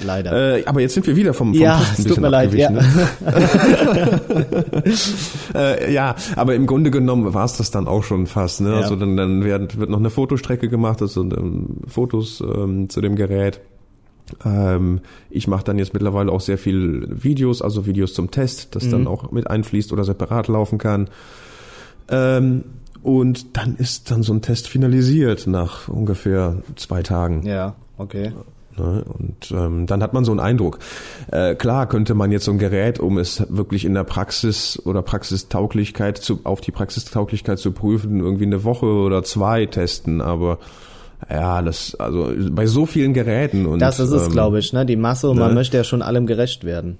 [0.03, 0.57] Leider.
[0.57, 2.53] Äh, aber jetzt sind wir wieder vom, vom ja, Post ein es tut mir leid.
[2.53, 2.69] Ja.
[2.69, 2.83] Ne?
[5.55, 8.61] Äh, ja, aber im Grunde genommen war es das dann auch schon fast.
[8.61, 8.69] Ne?
[8.71, 8.75] Ja.
[8.77, 13.15] Also dann, dann werden, wird noch eine Fotostrecke gemacht, also ähm, Fotos ähm, zu dem
[13.15, 13.59] Gerät.
[14.45, 18.85] Ähm, ich mache dann jetzt mittlerweile auch sehr viel Videos, also Videos zum Test, das
[18.85, 18.91] Mhm.
[18.91, 21.09] dann auch mit einfließt oder separat laufen kann.
[22.09, 22.63] Ähm,
[23.03, 27.45] und dann ist dann so ein Test finalisiert nach ungefähr zwei Tagen.
[27.45, 28.31] ja, okay.
[28.77, 29.03] Ne?
[29.07, 30.79] Und ähm, dann hat man so einen Eindruck.
[31.31, 35.01] Äh, klar könnte man jetzt so ein Gerät, um es wirklich in der Praxis oder
[35.01, 40.59] Praxistauglichkeit zu, auf die Praxistauglichkeit zu prüfen, irgendwie eine Woche oder zwei testen, aber
[41.29, 43.79] ja, das, also bei so vielen Geräten und.
[43.79, 44.85] Das ist es, ähm, glaube ich, ne?
[44.85, 45.45] Die Masse und ne?
[45.45, 46.99] man möchte ja schon allem gerecht werden.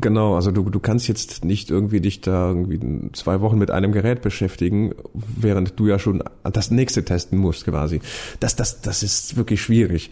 [0.00, 2.78] Genau, also du, du kannst jetzt nicht irgendwie dich da irgendwie
[3.14, 8.00] zwei Wochen mit einem Gerät beschäftigen, während du ja schon das nächste testen musst quasi.
[8.38, 10.10] Das, das, das ist wirklich schwierig.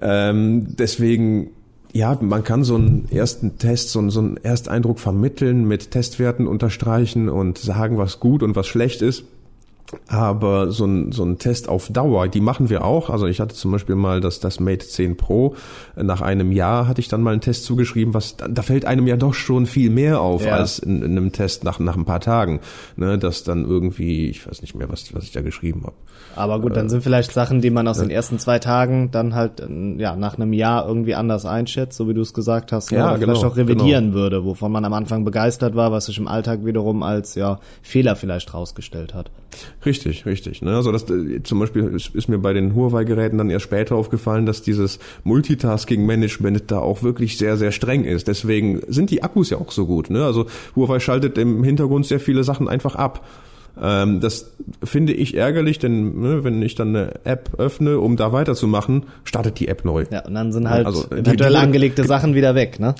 [0.00, 1.50] Ähm, deswegen,
[1.92, 6.48] ja, man kann so einen ersten Test, so einen, so einen Ersteindruck vermitteln, mit Testwerten
[6.48, 9.24] unterstreichen und sagen, was gut und was schlecht ist.
[10.06, 13.10] Aber so ein, so ein Test auf Dauer, die machen wir auch.
[13.10, 15.56] Also ich hatte zum Beispiel mal das, das Mate 10 Pro.
[15.96, 19.16] Nach einem Jahr hatte ich dann mal einen Test zugeschrieben, was, da fällt einem ja
[19.16, 20.54] doch schon viel mehr auf ja.
[20.54, 22.60] als in, in, einem Test nach, nach ein paar Tagen.
[22.96, 25.96] Ne, dass dann irgendwie, ich weiß nicht mehr, was, was ich da geschrieben habe.
[26.36, 29.62] Aber gut, dann sind vielleicht Sachen, die man aus den ersten zwei Tagen dann halt
[29.98, 32.98] ja nach einem Jahr irgendwie anders einschätzt, so wie du es gesagt hast, ne?
[32.98, 34.14] ja, oder genau, vielleicht auch revidieren genau.
[34.14, 38.16] würde, wovon man am Anfang begeistert war, was sich im Alltag wiederum als ja Fehler
[38.16, 39.30] vielleicht rausgestellt hat.
[39.84, 40.62] Richtig, richtig.
[40.62, 40.74] Ne?
[40.76, 44.46] Also das äh, zum Beispiel ist, ist mir bei den Huawei-Geräten dann erst später aufgefallen,
[44.46, 48.28] dass dieses Multitasking-Management da auch wirklich sehr, sehr streng ist.
[48.28, 50.10] Deswegen sind die Akkus ja auch so gut.
[50.10, 50.24] Ne?
[50.24, 53.24] Also Huawei schaltet im Hintergrund sehr viele Sachen einfach ab.
[53.80, 54.52] Ähm, das
[54.82, 59.58] finde ich ärgerlich, denn ne, wenn ich dann eine App öffne, um da weiterzumachen, startet
[59.60, 60.04] die App neu.
[60.10, 62.94] Ja, und dann sind halt also, eventuell angelegte Sachen wieder weg, ne?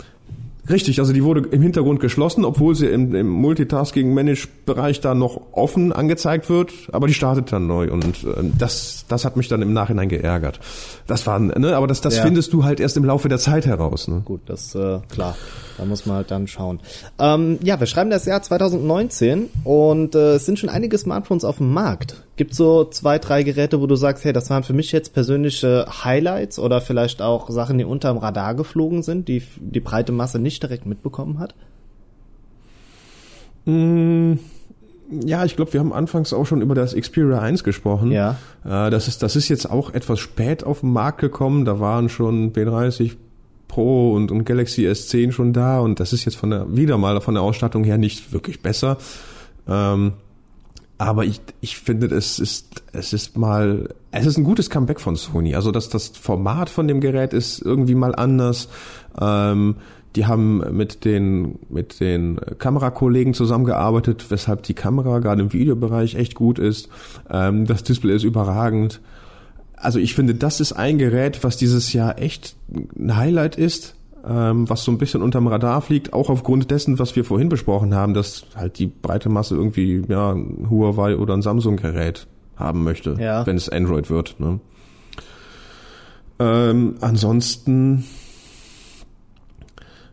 [0.69, 5.93] Richtig, also die wurde im Hintergrund geschlossen, obwohl sie im, im Multitasking-Manage-Bereich da noch offen
[5.93, 9.73] angezeigt wird, aber die startet dann neu und äh, das, das hat mich dann im
[9.73, 10.61] Nachhinein geärgert.
[11.07, 12.23] Das war, ne, aber das, das ja.
[12.23, 14.07] findest du halt erst im Laufe der Zeit heraus.
[14.07, 14.23] Ne?
[14.25, 15.37] Gut, das äh, klar,
[15.81, 16.79] da muss man halt dann schauen.
[17.19, 21.57] Ähm, ja, wir schreiben das Jahr 2019 und äh, es sind schon einige Smartphones auf
[21.57, 22.23] dem Markt.
[22.37, 25.87] Gibt so zwei, drei Geräte, wo du sagst, hey, das waren für mich jetzt persönliche
[26.05, 30.63] Highlights oder vielleicht auch Sachen, die unterm Radar geflogen sind, die die breite Masse nicht
[30.63, 31.55] direkt mitbekommen hat?
[33.65, 34.35] Mm,
[35.25, 38.13] ja, ich glaube, wir haben anfangs auch schon über das Xperia 1 gesprochen.
[38.13, 38.37] Ja.
[38.67, 41.65] Äh, das ist, das ist jetzt auch etwas spät auf den Markt gekommen.
[41.65, 43.17] Da waren schon B30
[43.71, 47.21] Pro und, und Galaxy S10 schon da und das ist jetzt von der, wieder mal
[47.21, 48.99] von der Ausstattung her nicht wirklich besser.
[49.69, 50.15] Ähm,
[50.99, 55.17] aber ich, ich finde, es ist, es ist mal, es ist ein gutes Comeback von
[55.17, 55.55] Sony.
[55.55, 58.69] Also das, das Format von dem Gerät ist irgendwie mal anders.
[59.19, 59.77] Ähm,
[60.17, 66.35] die haben mit den, mit den Kamerakollegen zusammengearbeitet, weshalb die Kamera gerade im Videobereich echt
[66.35, 66.89] gut ist.
[67.31, 69.01] Ähm, das Display ist überragend.
[69.81, 72.55] Also ich finde, das ist ein Gerät, was dieses Jahr echt
[72.97, 73.95] ein Highlight ist
[74.27, 77.95] ähm, was so ein bisschen unterm Radar fliegt, auch aufgrund dessen, was wir vorhin besprochen
[77.95, 83.17] haben, dass halt die breite Masse irgendwie ja, ein Huawei oder ein Samsung-Gerät haben möchte,
[83.19, 83.47] ja.
[83.47, 84.39] wenn es Android wird.
[84.39, 84.61] Ne?
[86.39, 88.05] Ähm, ansonsten,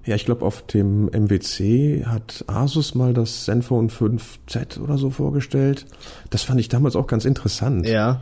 [0.05, 5.85] ja, ich glaube, auf dem MWC hat Asus mal das Zenfone 5Z oder so vorgestellt.
[6.29, 7.87] Das fand ich damals auch ganz interessant.
[7.87, 8.21] Ja.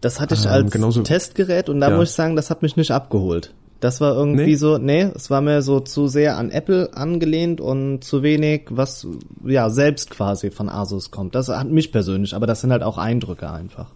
[0.00, 1.96] Das hatte ich ähm, als genauso, Testgerät und da ja.
[1.96, 3.54] muss ich sagen, das hat mich nicht abgeholt.
[3.80, 4.54] Das war irgendwie nee.
[4.54, 9.06] so, nee, es war mir so zu sehr an Apple angelehnt und zu wenig, was
[9.44, 11.34] ja selbst quasi von Asus kommt.
[11.34, 13.90] Das hat mich persönlich, aber das sind halt auch Eindrücke einfach.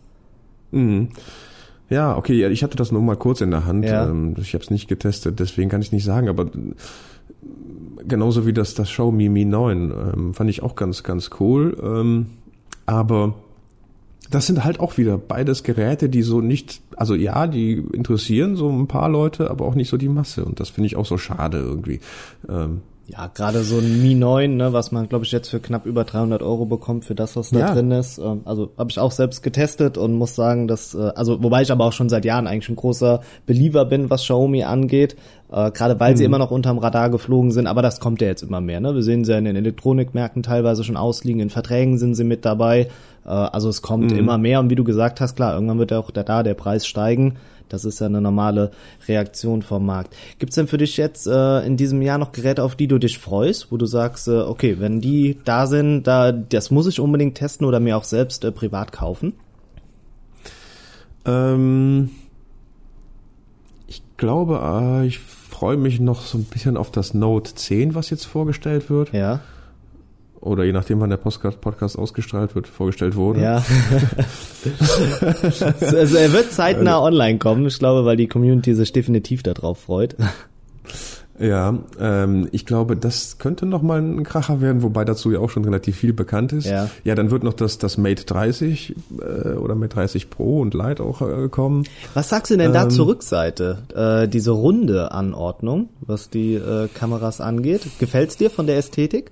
[0.71, 1.09] Mhm.
[1.89, 3.85] Ja, okay, ich hatte das nur mal kurz in der Hand.
[3.85, 4.09] Ja.
[4.09, 6.47] Ähm, ich habe es nicht getestet, deswegen kann ich nicht sagen, aber
[8.07, 11.77] genauso wie das, das Xiaomi Mi 9 ähm, fand ich auch ganz, ganz cool.
[11.83, 12.27] Ähm,
[12.87, 13.35] aber
[14.31, 18.71] das sind halt auch wieder beides Geräte, die so nicht, also ja, die interessieren so
[18.71, 20.45] ein paar Leute, aber auch nicht so die Masse.
[20.45, 22.01] Und das finde ich auch so schade irgendwie.
[22.49, 25.87] Ähm, ja, gerade so ein Mi 9, ne, was man, glaube ich, jetzt für knapp
[25.87, 27.75] über 300 Euro bekommt für das, was da ja.
[27.75, 28.19] drin ist.
[28.19, 31.73] Ähm, also habe ich auch selbst getestet und muss sagen, dass, äh, also wobei ich
[31.73, 35.17] aber auch schon seit Jahren eigentlich ein großer Believer bin, was Xiaomi angeht,
[35.51, 36.17] äh, gerade weil mhm.
[36.19, 38.81] sie immer noch unterm Radar geflogen sind, aber das kommt ja jetzt immer mehr.
[38.81, 38.95] Ne?
[38.95, 42.45] Wir sehen sie ja in den Elektronikmärkten teilweise schon ausliegen, in Verträgen sind sie mit
[42.45, 42.89] dabei.
[43.25, 44.19] Äh, also es kommt mhm.
[44.19, 46.87] immer mehr und wie du gesagt hast, klar, irgendwann wird ja auch da der Preis
[46.87, 47.37] steigen.
[47.73, 48.71] Das ist ja eine normale
[49.09, 50.15] Reaktion vom Markt.
[50.39, 53.19] Gibt's denn für dich jetzt äh, in diesem Jahr noch Geräte, auf die du dich
[53.19, 57.37] freust, wo du sagst, äh, okay, wenn die da sind, da das muss ich unbedingt
[57.37, 59.33] testen oder mir auch selbst äh, privat kaufen?
[61.25, 62.11] Ähm,
[63.87, 68.11] ich glaube, äh, ich freue mich noch so ein bisschen auf das Note 10, was
[68.11, 69.13] jetzt vorgestellt wird.
[69.13, 69.41] Ja
[70.41, 73.43] oder je nachdem, wann der Podcast ausgestrahlt wird, vorgestellt wurde.
[73.43, 73.57] Ja.
[75.81, 80.17] also er wird zeitnah online kommen, ich glaube, weil die Community sich definitiv darauf freut.
[81.41, 85.49] Ja, ähm, ich glaube, das könnte noch mal ein Kracher werden, wobei dazu ja auch
[85.49, 86.67] schon relativ viel bekannt ist.
[86.67, 86.91] Ja.
[87.03, 91.03] ja dann wird noch das, das Mate 30 äh, oder Mate 30 Pro und Lite
[91.03, 91.85] auch äh, kommen.
[92.13, 93.79] Was sagst du denn da Ähm, zur Rückseite?
[93.95, 97.83] Äh, diese runde Anordnung, was die äh, Kameras angeht.
[97.99, 99.31] Gefällt's dir von der Ästhetik?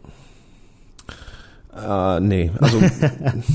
[1.86, 2.78] Äh, nee, also,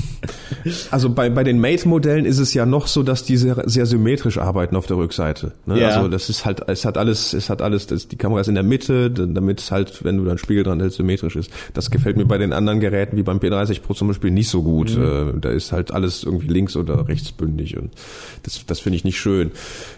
[0.90, 4.38] also bei, bei den Mate-Modellen ist es ja noch so, dass die sehr, sehr symmetrisch
[4.38, 5.52] arbeiten auf der Rückseite.
[5.66, 5.80] Ne?
[5.80, 5.88] Ja.
[5.88, 8.54] Also das ist halt, es hat alles, es hat alles, das, die Kamera ist in
[8.54, 11.50] der Mitte, damit es halt, wenn du dann Spiegel dran hältst, symmetrisch ist.
[11.74, 14.62] Das gefällt mir bei den anderen Geräten, wie beim P30 Pro zum Beispiel, nicht so
[14.62, 14.96] gut.
[14.96, 17.90] Äh, da ist halt alles irgendwie links oder rechtsbündig und
[18.42, 19.50] das, das finde ich nicht schön.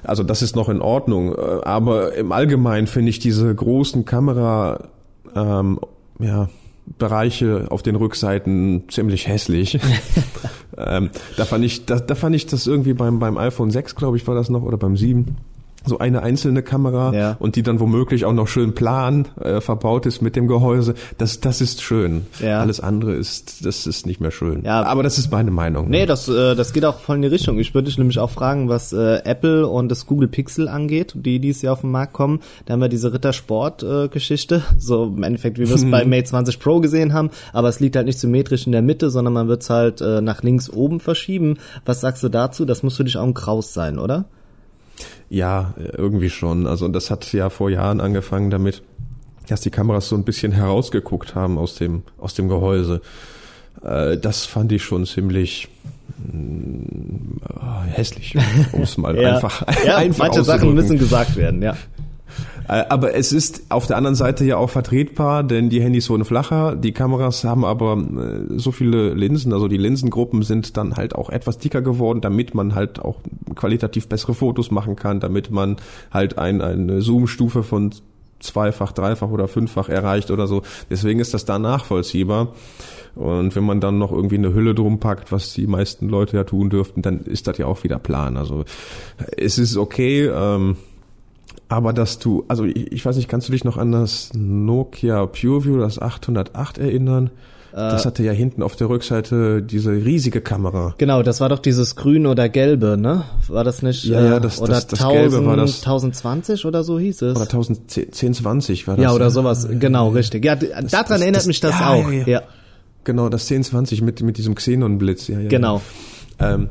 [0.03, 4.89] Also das ist noch in Ordnung, äh, aber im Allgemeinen finde ich diese großen Kamera,
[5.35, 5.79] ähm,
[6.19, 6.49] ja,
[6.99, 9.79] Bereiche auf den Rückseiten ziemlich hässlich.
[10.79, 14.17] ähm, da fand ich, da, da fand ich das irgendwie beim, beim iPhone 6, glaube
[14.17, 15.37] ich, war das noch, oder beim 7.
[15.87, 17.37] So eine einzelne Kamera Ja.
[17.39, 20.95] und die dann womöglich auch noch schön plan äh, verbaut ist mit dem Gehäuse.
[21.19, 22.27] Das, das ist schön.
[22.41, 22.61] Ja.
[22.61, 24.65] Alles andere ist, das ist nicht mehr schön.
[24.65, 24.83] Ja.
[24.83, 25.89] Aber das ist meine Meinung.
[25.89, 27.59] Nee, das, äh, das geht auch voll in die Richtung.
[27.59, 31.39] Ich würde dich nämlich auch fragen, was äh, Apple und das Google Pixel angeht, die
[31.39, 32.41] dieses Jahr auf den Markt kommen.
[32.67, 36.81] Da haben wir diese Rittersport-Geschichte, so im Endeffekt, wie wir es bei Mate 20 Pro
[36.81, 39.71] gesehen haben, aber es liegt halt nicht symmetrisch in der Mitte, sondern man wird es
[39.71, 41.59] halt äh, nach links oben verschieben.
[41.85, 42.65] Was sagst du dazu?
[42.65, 44.25] Das muss für dich auch ein Kraus sein, oder?
[45.29, 46.67] Ja, irgendwie schon.
[46.67, 48.83] Also das hat ja vor Jahren angefangen damit,
[49.49, 53.01] dass die Kameras so ein bisschen herausgeguckt haben aus dem, aus dem Gehäuse.
[53.83, 55.69] Äh, das fand ich schon ziemlich
[56.33, 58.37] mm, äh, hässlich,
[58.73, 61.77] um es mal einfach, ja, einfach manche Sachen müssen gesagt werden, ja.
[62.69, 66.25] Äh, Aber es ist auf der anderen Seite ja auch vertretbar, denn die Handys wurden
[66.25, 71.15] flacher, die Kameras haben aber äh, so viele Linsen, also die Linsengruppen sind dann halt
[71.15, 73.17] auch etwas dicker geworden, damit man halt auch
[73.55, 75.77] qualitativ bessere Fotos machen kann, damit man
[76.11, 77.93] halt ein, eine Zoom-Stufe von
[78.41, 80.63] zweifach, dreifach oder fünffach erreicht oder so.
[80.91, 82.53] Deswegen ist das da nachvollziehbar.
[83.15, 86.45] Und wenn man dann noch irgendwie eine Hülle drum packt, was die meisten Leute ja
[86.45, 88.37] tun dürften, dann ist das ja auch wieder Plan.
[88.37, 88.65] Also
[89.37, 90.77] es ist okay, ähm,
[91.69, 95.27] aber dass du, also ich, ich weiß nicht, kannst du dich noch an das Nokia
[95.27, 97.31] PureView, das 808 erinnern?
[97.73, 100.95] Das hatte ja hinten auf der Rückseite diese riesige Kamera.
[100.97, 103.25] Genau, das war doch dieses Grün oder Gelbe, ne?
[103.49, 104.05] War das nicht?
[104.05, 107.37] Ja, äh, ja, das- oder das- das Gelbe war das- 1020 oder so hieß es.
[107.37, 109.03] Oder 1020 war das.
[109.03, 109.31] ja, oder ne?
[109.31, 110.43] sowas, genau, richtig.
[110.45, 112.11] Ja, d- daran das- erinnert das- mich das ja, auch.
[112.11, 112.43] ja, ja.
[113.05, 115.29] Genau, das 1020 mit, mit diesem Xenon-Blitz.
[115.29, 115.83] Ja, ja, Genau.
[116.39, 116.69] Ähm,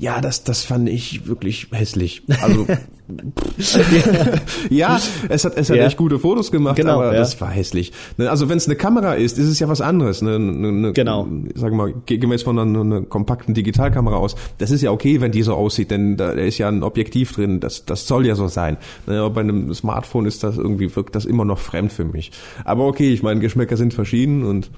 [0.00, 2.22] ja, das, das fand ich wirklich hässlich.
[2.42, 2.66] Also,
[4.70, 4.98] ja,
[5.28, 5.84] es hat, es hat Ja.
[5.86, 7.18] echt gute Fotos gemacht, Genau, aber ja.
[7.18, 7.92] das war hässlich.
[8.16, 10.22] Ne, Also wenn es eine Kamera ist, ist es ja was anderes.
[10.22, 11.24] Ne, ne, ne, Genau.
[11.54, 14.36] Sagen wir mal, ge- gehen wir jetzt von einer, einer kompakten Digitalkamera aus.
[14.58, 17.60] Das ist ja okay, wenn die so aussieht, denn da ist ja ein Objektiv drin.
[17.60, 18.76] Das, das soll ja so sein.
[19.06, 22.30] Ne, aber bei einem Smartphone ist das irgendwie, wirkt das immer noch fremd für mich.
[22.64, 24.70] Aber okay, ich meine, Geschmäcker sind verschieden und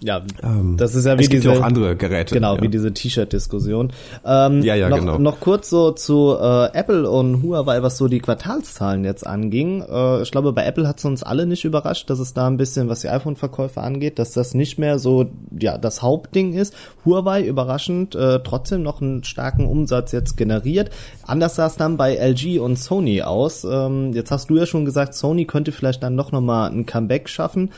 [0.00, 2.34] Ja, ähm, das ist ja wie diese ja auch andere Geräte.
[2.34, 2.62] Genau, ja.
[2.62, 3.92] wie diese T-Shirt-Diskussion.
[4.24, 5.18] Ähm, Ja, ja, noch, genau.
[5.18, 9.82] Noch kurz so zu äh, Apple und Huawei, was so die Quartalszahlen jetzt anging.
[9.82, 12.56] Äh, ich glaube, bei Apple hat es uns alle nicht überrascht, dass es da ein
[12.56, 15.26] bisschen, was die iPhone-Verkäufe angeht, dass das nicht mehr so
[15.58, 16.74] ja das Hauptding ist.
[17.04, 20.90] Huawei überraschend äh, trotzdem noch einen starken Umsatz jetzt generiert.
[21.26, 23.64] Anders sah es dann bei LG und Sony aus.
[23.64, 27.28] Ähm, jetzt hast du ja schon gesagt, Sony könnte vielleicht dann doch nochmal ein Comeback
[27.28, 27.70] schaffen.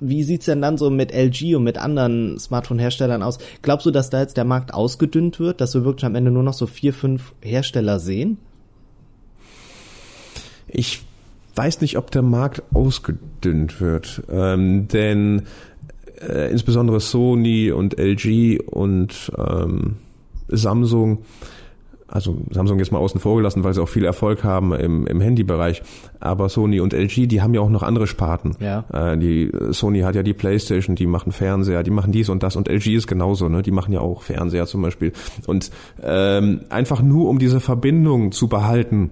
[0.00, 3.38] Wie sieht's denn dann so mit LG und mit anderen Smartphone-Herstellern aus?
[3.62, 6.44] Glaubst du, dass da jetzt der Markt ausgedünnt wird, dass wir wirklich am Ende nur
[6.44, 8.38] noch so vier, fünf Hersteller sehen?
[10.68, 11.02] Ich
[11.56, 15.42] weiß nicht, ob der Markt ausgedünnt wird, ähm, denn
[16.20, 19.96] äh, insbesondere Sony und LG und ähm,
[20.48, 21.18] Samsung,
[22.08, 25.20] also Samsung jetzt mal außen vor gelassen, weil sie auch viel Erfolg haben im, im
[25.20, 25.82] Handybereich,
[26.20, 28.56] aber Sony und LG, die haben ja auch noch andere Sparten.
[28.60, 28.84] Ja.
[28.92, 32.56] Äh, die Sony hat ja die Playstation, die machen Fernseher, die machen dies und das
[32.56, 33.62] und LG ist genauso, ne?
[33.62, 35.12] Die machen ja auch Fernseher zum Beispiel.
[35.46, 35.70] Und
[36.02, 39.10] ähm, einfach nur um diese Verbindung zu behalten,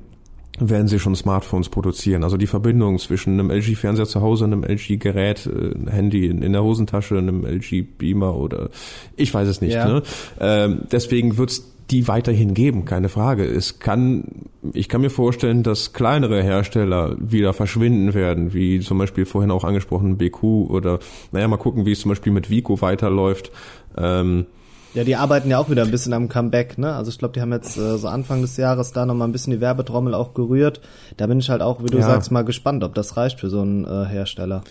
[0.59, 2.25] werden sie schon Smartphones produzieren.
[2.25, 6.63] Also die Verbindung zwischen einem LG-Fernseher zu Hause, einem LG-Gerät, äh, Handy in, in der
[6.63, 8.71] Hosentasche, einem LG-Beamer oder
[9.17, 9.75] ich weiß es nicht.
[9.75, 9.87] Ja.
[9.87, 10.03] Ne?
[10.41, 13.45] Ähm, deswegen wird's die weiterhin geben, keine Frage.
[13.45, 14.25] Es kann,
[14.73, 19.63] ich kann mir vorstellen, dass kleinere Hersteller wieder verschwinden werden, wie zum Beispiel vorhin auch
[19.65, 20.99] angesprochen BQ oder,
[21.33, 23.53] naja, mal gucken, wie es zum Beispiel mit Vico weiterläuft.
[23.97, 24.47] Ähm,
[24.95, 26.95] Ja, die arbeiten ja auch wieder ein bisschen am Comeback, ne?
[26.95, 29.53] Also ich glaube, die haben jetzt äh, so Anfang des Jahres da nochmal ein bisschen
[29.53, 30.81] die Werbetrommel auch gerührt.
[31.19, 32.07] Da bin ich halt auch, wie du Ja.
[32.07, 34.63] sagst, mal gespannt, ob das reicht für so einen äh, Hersteller.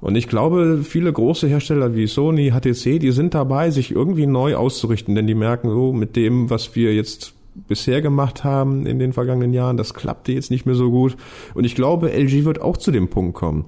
[0.00, 4.56] Und ich glaube, viele große Hersteller wie Sony, HTC, die sind dabei, sich irgendwie neu
[4.56, 7.34] auszurichten, denn die merken so, mit dem, was wir jetzt
[7.68, 11.16] bisher gemacht haben in den vergangenen Jahren, das klappte jetzt nicht mehr so gut.
[11.54, 13.66] Und ich glaube, LG wird auch zu dem Punkt kommen.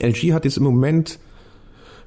[0.00, 1.18] LG hat jetzt im Moment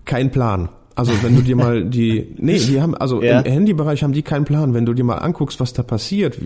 [0.05, 0.70] keinen Plan.
[0.98, 3.39] Also wenn du dir mal die, nee, die haben, also Ja.
[3.41, 4.74] im Handybereich haben die keinen Plan.
[4.74, 6.38] Wenn du dir mal anguckst, was da passiert,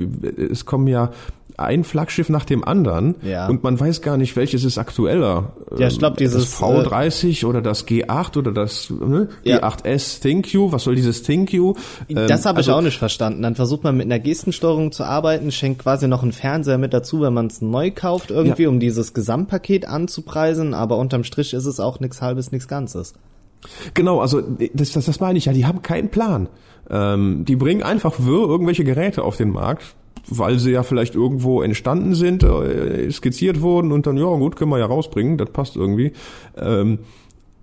[0.52, 1.12] es kommen ja
[1.58, 3.48] ein Flaggschiff nach dem anderen Ja.
[3.48, 5.54] und man weiß gar nicht, welches ist aktueller.
[5.78, 9.30] Ja, ich glaub, Ähm, dieses, das V30 oder das G8 oder das ne?
[9.44, 9.58] Ja.
[9.60, 11.54] G8S ThinQ, was soll dieses ThinQ?
[11.54, 11.76] Ähm,
[12.28, 13.42] Das habe ich also- auch nicht verstanden.
[13.44, 17.22] Dann versucht man mit einer Gestensteuerung zu arbeiten, schenkt quasi noch einen Fernseher mit dazu,
[17.22, 18.70] wenn man es neu kauft irgendwie, Ja.
[18.70, 20.74] um dieses Gesamtpaket anzupreisen.
[20.74, 23.14] Aber unterm Strich ist es auch nichts Halbes, nichts Ganzes.
[23.94, 26.50] Genau, also das, das, das meine ich ja, die haben keinen Plan.
[26.90, 29.96] Ähm, die bringen einfach wirr irgendwelche Geräte auf den Markt,
[30.28, 34.72] weil sie ja vielleicht irgendwo entstanden sind, äh, skizziert wurden und dann, ja gut, können
[34.72, 36.14] wir ja rausbringen, das passt irgendwie.
[36.58, 37.00] Ähm,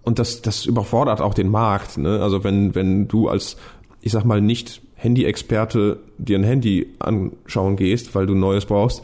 [0.04, 1.98] und das, das überfordert auch den Markt.
[1.98, 2.20] Ne?
[2.22, 3.56] Also wenn, wenn du als,
[4.00, 9.02] ich sag mal, nicht Handy-Experte dir ein Handy anschauen gehst, weil du ein neues brauchst,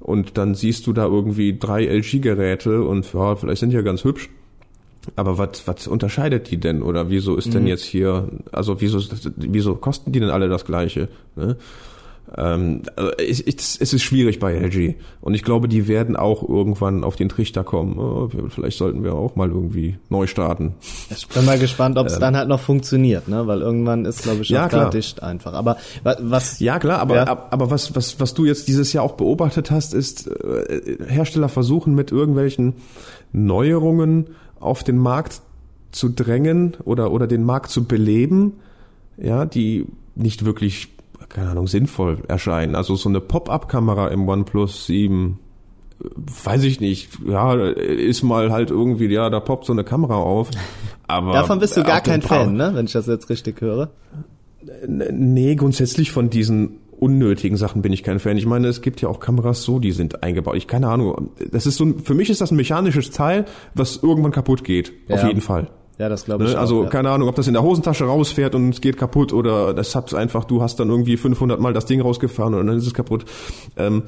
[0.00, 4.02] und dann siehst du da irgendwie drei LG-Geräte und ja, vielleicht sind die ja ganz
[4.02, 4.30] hübsch.
[5.16, 6.82] Aber was was unterscheidet die denn?
[6.82, 9.00] Oder wieso ist denn jetzt hier, also wieso,
[9.36, 11.08] wieso kosten die denn alle das Gleiche?
[11.36, 11.56] Ne?
[12.36, 14.94] Ähm, also es, es, es ist schwierig bei LG.
[15.20, 17.98] Und ich glaube, die werden auch irgendwann auf den Trichter kommen.
[17.98, 20.74] Oh, vielleicht sollten wir auch mal irgendwie neu starten.
[21.10, 23.46] Ich bin mal gespannt, ob es dann halt noch funktioniert, ne?
[23.48, 24.90] Weil irgendwann ist, glaube ich, Ja, klar.
[24.90, 25.54] dicht einfach.
[25.54, 26.60] Aber wa- was?
[26.60, 27.24] Ja, klar, aber, Ja.
[27.24, 31.48] ab- aber was, was, was du jetzt dieses Jahr auch beobachtet hast, ist, äh, Hersteller
[31.48, 32.74] versuchen mit irgendwelchen
[33.32, 34.26] Neuerungen
[34.60, 35.42] auf den Markt
[35.90, 38.54] zu drängen oder, oder den Markt zu beleben,
[39.16, 40.88] ja, die nicht wirklich,
[41.28, 42.74] keine Ahnung, sinnvoll erscheinen.
[42.74, 45.38] Also so eine Pop-up-Kamera im OnePlus 7,
[46.00, 46.04] äh,
[46.44, 50.50] weiß ich nicht, ja, ist mal halt irgendwie, ja, da poppt so eine Kamera auf.
[51.06, 52.70] Aber Davon bist du gar kein Fan, ne?
[52.74, 53.90] Wenn ich das jetzt richtig höre.
[54.86, 58.36] Nee, grundsätzlich von diesen unnötigen Sachen bin ich kein Fan.
[58.36, 60.54] Ich meine, es gibt ja auch Kameras so, die sind eingebaut.
[60.56, 61.30] Ich keine Ahnung.
[61.50, 64.92] Das ist so ein, für mich ist das ein mechanisches Teil, was irgendwann kaputt geht.
[65.08, 65.28] Auf Ja.
[65.28, 65.68] jeden Fall.
[65.98, 66.56] Ja, das glaube ich Ne?
[66.56, 66.88] auch, Also ja.
[66.88, 70.14] keine Ahnung, ob das in der Hosentasche rausfährt und es geht kaputt oder das hat
[70.14, 73.24] einfach, du hast dann irgendwie 500 Mal das Ding rausgefahren und dann ist es kaputt.
[73.76, 74.04] Ähm,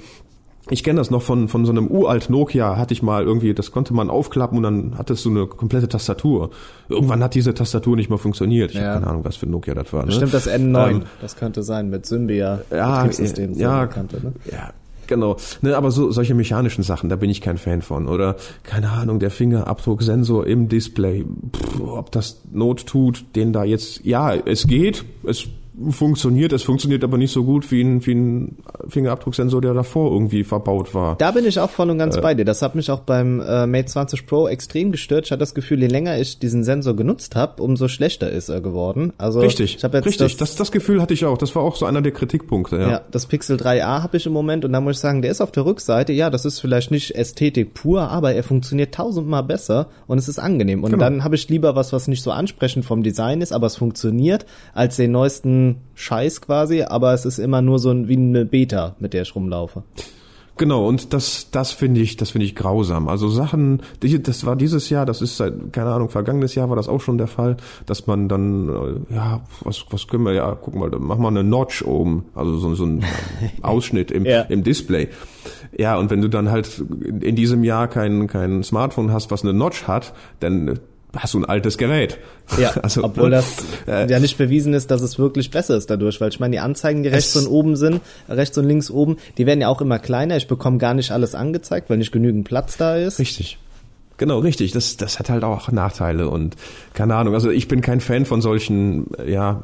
[0.70, 3.72] ich kenne das noch von, von so einem uralt Nokia, hatte ich mal irgendwie, das
[3.72, 6.50] konnte man aufklappen und dann hattest du eine komplette Tastatur.
[6.88, 8.70] Irgendwann hat diese Tastatur nicht mehr funktioniert.
[8.70, 8.82] Ich Ja.
[8.84, 10.00] habe keine Ahnung, was für ein Nokia das war.
[10.02, 10.06] Ne?
[10.06, 13.54] Bestimmt das N9, Ähm, das könnte sein, mit Symbian ja, Betriebssystem.
[13.54, 14.32] so ja, bekannte, ne?
[14.50, 14.70] ja,
[15.08, 15.36] genau.
[15.62, 18.06] Ne, aber so solche mechanischen Sachen, da bin ich kein Fan von.
[18.08, 21.24] Oder keine Ahnung, der Fingerabdrucksensor im Display,
[21.56, 25.48] Pff, ob das Not tut, den da jetzt, ja, es geht, es
[25.90, 28.58] funktioniert, es funktioniert aber nicht so gut wie ein, wie ein
[28.88, 31.16] Fingerabdrucksensor, der davor irgendwie verbaut war.
[31.16, 31.98] Da bin ich auch voll und Äh.
[31.98, 32.44] ganz bei dir.
[32.44, 35.26] Das hat mich auch beim äh, Mate 20 Pro extrem gestört.
[35.26, 38.60] Ich hatte das Gefühl, je länger ich diesen Sensor genutzt habe, umso schlechter ist er
[38.60, 39.12] geworden.
[39.18, 40.16] Also Richtig, ich jetzt richtig.
[40.18, 41.38] das, Das, das Gefühl hatte ich auch.
[41.38, 42.76] Das war auch so einer der Kritikpunkte.
[42.76, 42.90] Ja.
[42.90, 43.00] ja.
[43.10, 45.52] das Pixel 3a habe ich im Moment und da muss ich sagen, der ist auf
[45.52, 46.12] der Rückseite.
[46.12, 50.38] Ja, das ist vielleicht nicht Ästhetik pur, aber er funktioniert tausendmal besser und es ist
[50.38, 50.84] angenehm.
[50.84, 51.04] Und Genau.
[51.04, 54.44] dann habe ich lieber was, was nicht so ansprechend vom Design ist, aber es funktioniert,
[54.74, 55.61] als den neuesten
[55.94, 56.82] Scheiß quasi.
[56.82, 59.82] Aber es ist immer nur so ein, wie eine Beta, mit der ich rumlaufe.
[60.58, 63.08] Genau, und das, das finde ich, das finde ich grausam.
[63.08, 66.88] Also Sachen, das war dieses Jahr, das ist seit, keine Ahnung, vergangenes Jahr war das
[66.88, 67.56] auch schon der Fall,
[67.86, 71.28] dass man dann, äh, ja, was, was können wir, ja, guck mal, dann machen wir
[71.28, 73.02] eine Notch oben, also so, so ein
[73.62, 74.42] Ausschnitt im, Ja.
[74.42, 75.08] im Display.
[75.76, 76.84] Ja, und wenn du dann halt
[77.22, 80.78] in diesem Jahr kein, kein Smartphone hast, was eine Notch hat, dann
[81.16, 82.18] hast du ein altes Gerät.
[82.58, 83.46] Ja, Also, obwohl das
[83.86, 86.60] Äh, ja nicht bewiesen ist, dass es wirklich besser ist dadurch, weil ich meine, die
[86.60, 89.98] Anzeigen, die rechts und oben sind, rechts und links oben, die werden ja auch immer
[89.98, 90.36] kleiner.
[90.36, 93.18] Ich bekomme gar nicht alles angezeigt, weil nicht genügend Platz da ist.
[93.18, 93.58] Richtig.
[94.18, 94.72] Genau, richtig.
[94.72, 96.56] Das, das hat halt auch Nachteile und
[96.94, 97.34] keine Ahnung.
[97.34, 99.62] Also ich bin kein Fan von solchen, ja,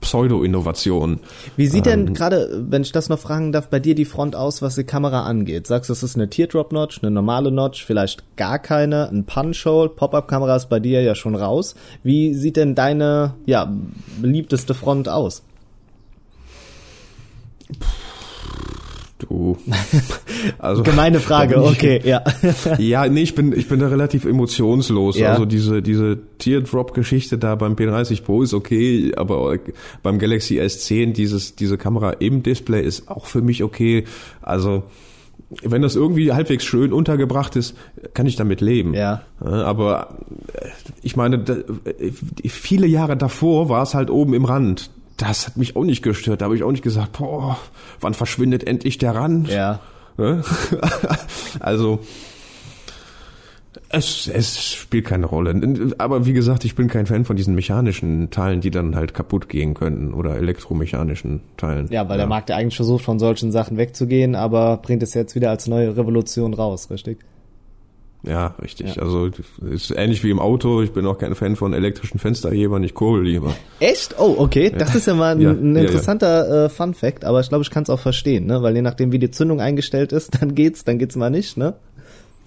[0.00, 1.20] Pseudo-Innovationen.
[1.56, 2.06] Wie sieht Ähm.
[2.06, 4.84] denn gerade, wenn ich das noch fragen darf, bei dir die Front aus, was die
[4.84, 5.66] Kamera angeht?
[5.66, 10.56] Sagst du, es ist eine Teardrop-Notch, eine normale Notch, vielleicht gar keine, ein Punch-Hole, Pop-Up-Kamera
[10.56, 11.74] ist bei dir ja schon raus.
[12.02, 13.72] Wie sieht denn deine, ja,
[14.20, 15.42] beliebteste Front aus?
[19.18, 19.56] Du.
[20.58, 22.22] Also, Gemeine Frage, ich- okay, ja.
[22.78, 25.16] Ja, nee, ich bin, ich bin da relativ emotionslos.
[25.18, 25.30] Ja.
[25.30, 29.56] Also diese, diese Teardrop-Geschichte da beim P30 Pro ist okay, aber
[30.02, 34.04] beim Galaxy S10 dieses, diese Kamera im Display ist auch für mich okay.
[34.42, 34.82] Also,
[35.62, 37.74] wenn das irgendwie halbwegs schön untergebracht ist,
[38.12, 38.92] kann ich damit leben.
[38.94, 39.22] Ja.
[39.40, 40.18] Aber
[40.52, 40.68] äh,
[41.02, 42.10] ich meine, äh,
[42.48, 44.90] viele Jahre davor war es halt oben im Rand.
[45.16, 46.40] Das hat mich auch nicht gestört.
[46.40, 47.56] Da habe ich auch nicht gesagt, boah,
[48.00, 49.48] wann verschwindet endlich der Rand?
[49.48, 49.80] Ja.
[50.16, 50.42] Ne?
[51.60, 52.00] also
[53.90, 55.94] Es, es spielt keine Rolle.
[55.98, 59.48] Aber wie gesagt, ich bin kein Fan von diesen mechanischen Teilen, die dann halt kaputt
[59.48, 61.88] gehen könnten oder elektromechanischen Teilen.
[61.90, 65.34] Ja, weil der Markt ja eigentlich versucht, von solchen Sachen wegzugehen, aber bringt es jetzt
[65.36, 67.18] wieder als neue Revolution raus, richtig?
[68.26, 68.96] Ja, richtig.
[68.96, 69.02] Ja.
[69.02, 69.28] Also
[69.70, 70.82] ist ähnlich wie im Auto.
[70.82, 72.82] Ich bin auch kein Fan von elektrischen Fensterhebern.
[72.82, 73.54] Ich kurbel lieber.
[73.80, 74.16] Echt?
[74.18, 74.72] Oh, okay.
[74.76, 77.24] Das ist ja mal ein, ja, ein interessanter äh, Fun Fact.
[77.24, 78.62] Aber ich glaube, ich kann es auch verstehen, ne?
[78.62, 81.74] Weil je nachdem, wie die Zündung eingestellt ist, dann geht's, dann geht's mal nicht, ne?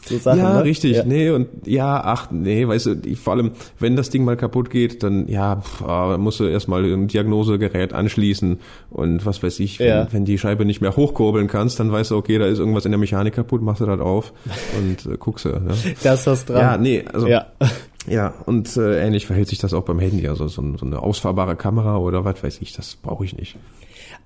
[0.08, 0.64] So Sachen, ja, ne?
[0.64, 0.98] richtig.
[0.98, 1.04] Ja.
[1.04, 5.04] Nee, und ja, ach, nee, weißt du, vor allem, wenn das Ding mal kaputt geht,
[5.04, 9.88] dann ja, pff, ah, musst du erstmal ein Diagnosegerät anschließen und was weiß ich, wenn,
[9.88, 10.08] ja.
[10.12, 12.92] wenn die Scheibe nicht mehr hochkurbeln kannst, dann weißt du, okay, da ist irgendwas in
[12.92, 14.34] der Mechanik kaputt, machst du das auf
[14.78, 15.50] und äh, guckst du.
[15.50, 15.62] Ja.
[16.04, 16.60] Da ist was dran.
[16.60, 17.48] Ja, nee, also ja.
[18.10, 20.28] Ja, und äh, ähnlich verhält sich das auch beim Handy.
[20.30, 23.58] Also so, so eine ausfahrbare Kamera oder was weiß ich, das brauche ich nicht.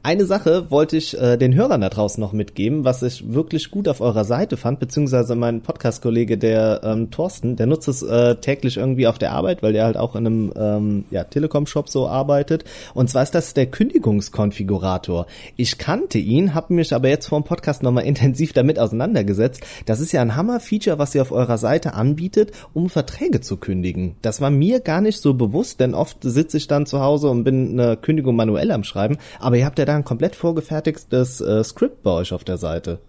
[0.04, 3.88] Eine Sache wollte ich äh, den Hörern da draußen noch mitgeben, was ich wirklich gut
[3.88, 8.78] auf eurer Seite fand, beziehungsweise mein Podcast-Kollege, der ähm, Thorsten, der nutzt es äh, täglich
[8.78, 12.64] irgendwie auf der Arbeit, weil der halt auch in einem ähm, ja, Telekom-Shop so arbeitet.
[12.96, 15.28] Und zwar ist das der Kündigungskonfigurator.
[15.56, 19.62] Ich kannte ihn, habe mich aber jetzt vor dem Podcast nochmal intensiv damit auseinandergesetzt.
[19.86, 24.16] Das ist ja ein Hammer-Feature, was ihr auf eurer Seite anbietet, um Verträge zu kündigen.
[24.24, 27.44] Das war mir gar nicht so bewusst, denn oft sitze ich dann zu Hause und
[27.44, 29.20] bin eine Kündigung manuell am Schreiben.
[29.40, 33.00] Aber ihr habt ja da ein komplett vorgefertigtes äh, Skript bei euch auf der Seite.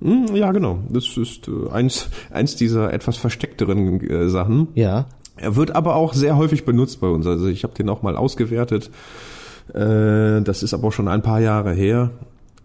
[0.00, 0.78] Hm, ja, genau.
[0.88, 4.68] Das ist äh, eins, eins dieser etwas versteckteren äh, Sachen.
[4.74, 5.06] Ja.
[5.36, 7.26] Er wird aber auch sehr häufig benutzt bei uns.
[7.26, 8.90] Also ich habe den auch mal ausgewertet.
[9.74, 12.10] Äh, das ist aber auch schon ein paar Jahre her.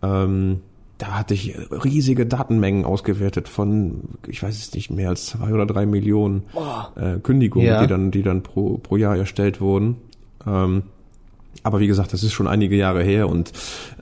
[0.01, 0.61] Ähm,
[0.97, 5.65] da hatte ich riesige Datenmengen ausgewertet von, ich weiß es nicht, mehr als zwei oder
[5.65, 6.43] drei Millionen
[6.95, 7.81] äh, Kündigungen, ja.
[7.81, 9.97] die dann, die dann pro, pro Jahr erstellt wurden.
[10.47, 10.83] Ähm,
[11.65, 13.49] aber wie gesagt, das ist schon einige Jahre her und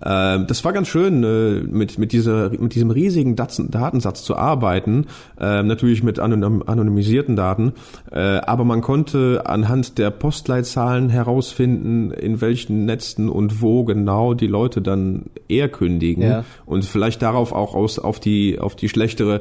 [0.02, 5.06] äh, das war ganz schön, äh, mit, mit, dieser, mit diesem riesigen Datensatz zu arbeiten,
[5.40, 7.72] äh, natürlich mit anonym, anonymisierten Daten,
[8.12, 14.48] äh, aber man konnte anhand der Postleitzahlen herausfinden, in welchen Netzen und wo genau die
[14.48, 16.44] Leute dann eher kündigen ja.
[16.66, 19.40] und vielleicht darauf auch aus, auf die, auf die schlechtere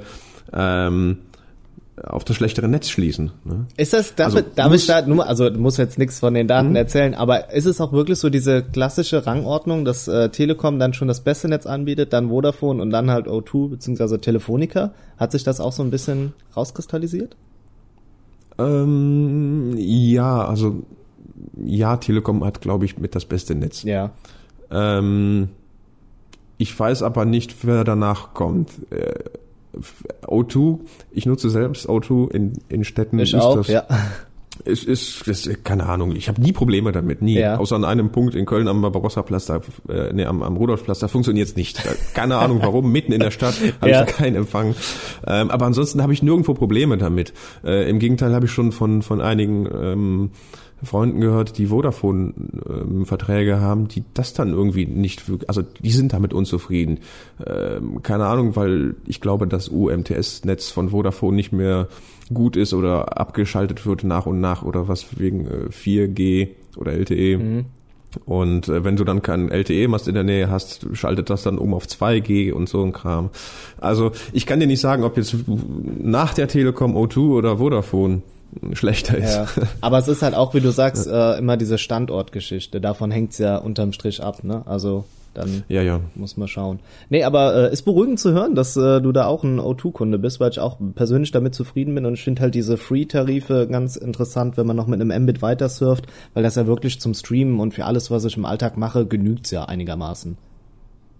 [0.52, 1.18] ähm,
[2.02, 3.32] auf das schlechtere Netz schließen.
[3.44, 3.66] Ne?
[3.76, 6.48] Ist das, darf, also, darf ich da nur, also du musst jetzt nichts von den
[6.48, 6.76] Daten mhm.
[6.76, 11.08] erzählen, aber ist es auch wirklich so diese klassische Rangordnung, dass äh, Telekom dann schon
[11.08, 14.92] das beste Netz anbietet, dann Vodafone und dann halt O2 beziehungsweise Telefonica?
[15.18, 17.36] Hat sich das auch so ein bisschen rauskristallisiert?
[18.58, 20.82] Ähm, ja, also
[21.62, 23.82] ja, Telekom hat, glaube ich, mit das beste Netz.
[23.82, 24.12] Ja.
[24.70, 25.50] Ähm,
[26.56, 28.70] ich weiß aber nicht, wer danach kommt.
[28.90, 29.24] Äh,
[30.26, 33.18] O2, ich nutze selbst O2 in, in Städten.
[33.18, 33.86] Ich auch, das, ja.
[34.64, 37.38] Es ist, ist, keine Ahnung, ich habe nie Probleme damit, nie.
[37.38, 37.56] Ja.
[37.56, 41.08] Außer an einem Punkt in Köln am Barbarossa-Platz, da, äh, nee, am, am Rudolfplatz, da
[41.08, 41.82] funktioniert's nicht.
[42.14, 44.04] Keine Ahnung warum, mitten in der Stadt habe ja.
[44.04, 44.74] ich keinen Empfang.
[45.26, 47.32] Ähm, aber ansonsten habe ich nirgendwo Probleme damit.
[47.64, 50.30] Äh, Im Gegenteil habe ich schon von, von einigen ähm,
[50.82, 56.32] Freunden gehört, die Vodafone-Verträge ähm, haben, die das dann irgendwie nicht, also die sind damit
[56.32, 56.98] unzufrieden.
[57.46, 61.88] Ähm, keine Ahnung, weil ich glaube, das UMTS-Netz von Vodafone nicht mehr
[62.32, 67.38] gut ist oder abgeschaltet wird nach und nach oder was wegen äh, 4G oder LTE.
[67.38, 67.64] Mhm.
[68.26, 71.74] Und äh, wenn du dann kein LTE-Mast in der Nähe hast, schaltet das dann um
[71.74, 73.30] auf 2G und so ein Kram.
[73.80, 75.36] Also ich kann dir nicht sagen, ob jetzt
[75.98, 78.22] nach der Telekom O2 oder Vodafone
[78.72, 79.34] schlechter ist.
[79.34, 79.46] Ja.
[79.80, 82.80] Aber es ist halt auch, wie du sagst, äh, immer diese Standortgeschichte.
[82.80, 84.62] Davon hängt's ja unterm Strich ab, ne?
[84.66, 86.00] Also dann ja, ja.
[86.14, 86.80] muss man schauen.
[87.08, 90.40] Nee, aber äh, ist beruhigend zu hören, dass äh, du da auch ein O2-Kunde bist,
[90.40, 94.56] weil ich auch persönlich damit zufrieden bin und ich finde halt diese Free-Tarife ganz interessant,
[94.56, 97.72] wenn man noch mit einem Mbit weiter surft, weil das ja wirklich zum Streamen und
[97.72, 100.36] für alles, was ich im Alltag mache, genügt's ja einigermaßen.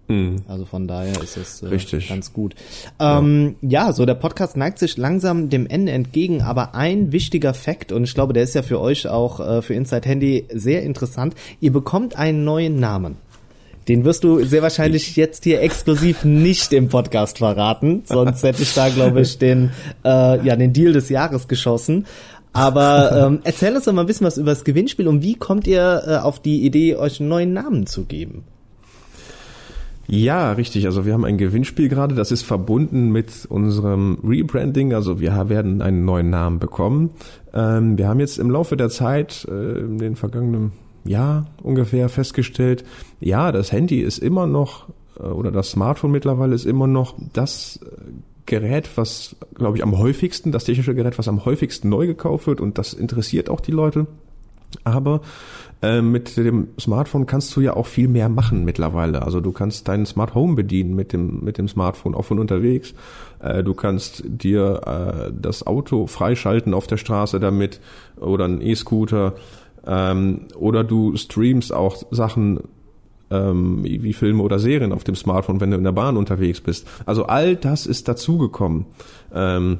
[0.07, 0.43] Mhm.
[0.47, 2.55] Also von daher ist es äh, ganz gut.
[2.99, 3.87] Ähm, ja.
[3.87, 8.03] ja, so der Podcast neigt sich langsam dem Ende entgegen, aber ein wichtiger Fakt, und
[8.03, 11.71] ich glaube, der ist ja für euch auch äh, für Inside Handy sehr interessant, ihr
[11.71, 13.17] bekommt einen neuen Namen.
[13.87, 15.15] Den wirst du sehr wahrscheinlich ich.
[15.17, 19.71] jetzt hier exklusiv nicht im Podcast verraten, sonst hätte ich da, glaube ich, den,
[20.05, 22.05] äh, ja, den Deal des Jahres geschossen.
[22.53, 25.65] Aber ähm, erzähl uns doch mal ein bisschen was über das Gewinnspiel und wie kommt
[25.65, 28.43] ihr äh, auf die Idee, euch einen neuen Namen zu geben?
[30.07, 30.85] Ja, richtig.
[30.85, 34.93] Also wir haben ein Gewinnspiel gerade, das ist verbunden mit unserem Rebranding.
[34.93, 37.11] Also wir werden einen neuen Namen bekommen.
[37.53, 40.73] Ähm, wir haben jetzt im Laufe der Zeit, äh, in den vergangenen
[41.05, 42.83] Jahr ungefähr festgestellt,
[43.19, 44.87] ja, das Handy ist immer noch,
[45.19, 47.95] äh, oder das Smartphone mittlerweile ist immer noch das äh,
[48.45, 52.59] Gerät, was, glaube ich, am häufigsten, das technische Gerät, was am häufigsten neu gekauft wird
[52.59, 54.07] und das interessiert auch die Leute.
[54.83, 55.21] Aber
[55.83, 59.21] äh, mit dem Smartphone kannst du ja auch viel mehr machen mittlerweile.
[59.21, 62.93] Also du kannst deinen Smart Home bedienen mit dem, mit dem Smartphone, auch von unterwegs.
[63.39, 67.81] Äh, du kannst dir äh, das Auto freischalten auf der Straße damit
[68.15, 69.33] oder ein E-Scooter.
[69.85, 72.61] Ähm, oder du streamst auch Sachen
[73.29, 76.87] ähm, wie Filme oder Serien auf dem Smartphone, wenn du in der Bahn unterwegs bist.
[77.05, 78.85] Also all das ist dazugekommen.
[79.33, 79.79] Ähm,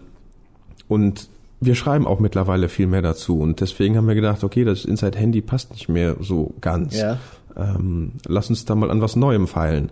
[0.89, 1.29] und
[1.66, 5.18] wir schreiben auch mittlerweile viel mehr dazu und deswegen haben wir gedacht, okay, das Inside
[5.18, 6.97] Handy passt nicht mehr so ganz.
[6.97, 7.20] Ja.
[7.55, 9.91] Ähm, lass uns da mal an was Neuem feilen.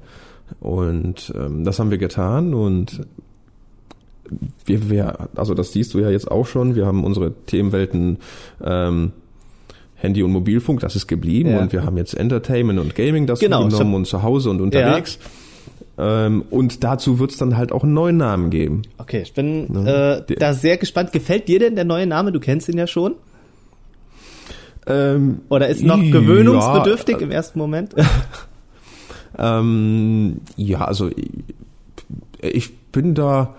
[0.59, 3.05] Und ähm, das haben wir getan und
[4.65, 8.17] wir, wir, also das siehst du ja jetzt auch schon, wir haben unsere Themenwelten
[8.63, 9.11] ähm,
[9.95, 11.59] Handy und Mobilfunk, das ist geblieben ja.
[11.59, 15.19] und wir haben jetzt Entertainment und Gaming das genau, genommen und zu Hause und unterwegs.
[15.21, 15.29] Ja.
[16.03, 18.81] Ähm, und dazu wird es dann halt auch einen neuen Namen geben.
[18.97, 20.25] Okay, ich bin ne?
[20.27, 21.11] äh, da sehr gespannt.
[21.11, 22.31] Gefällt dir denn der neue Name?
[22.31, 23.13] Du kennst ihn ja schon.
[24.87, 27.93] Ähm, Oder ist noch gewöhnungsbedürftig ja, im ersten Moment?
[29.37, 31.29] ähm, ja, also ich,
[32.41, 33.53] ich bin da.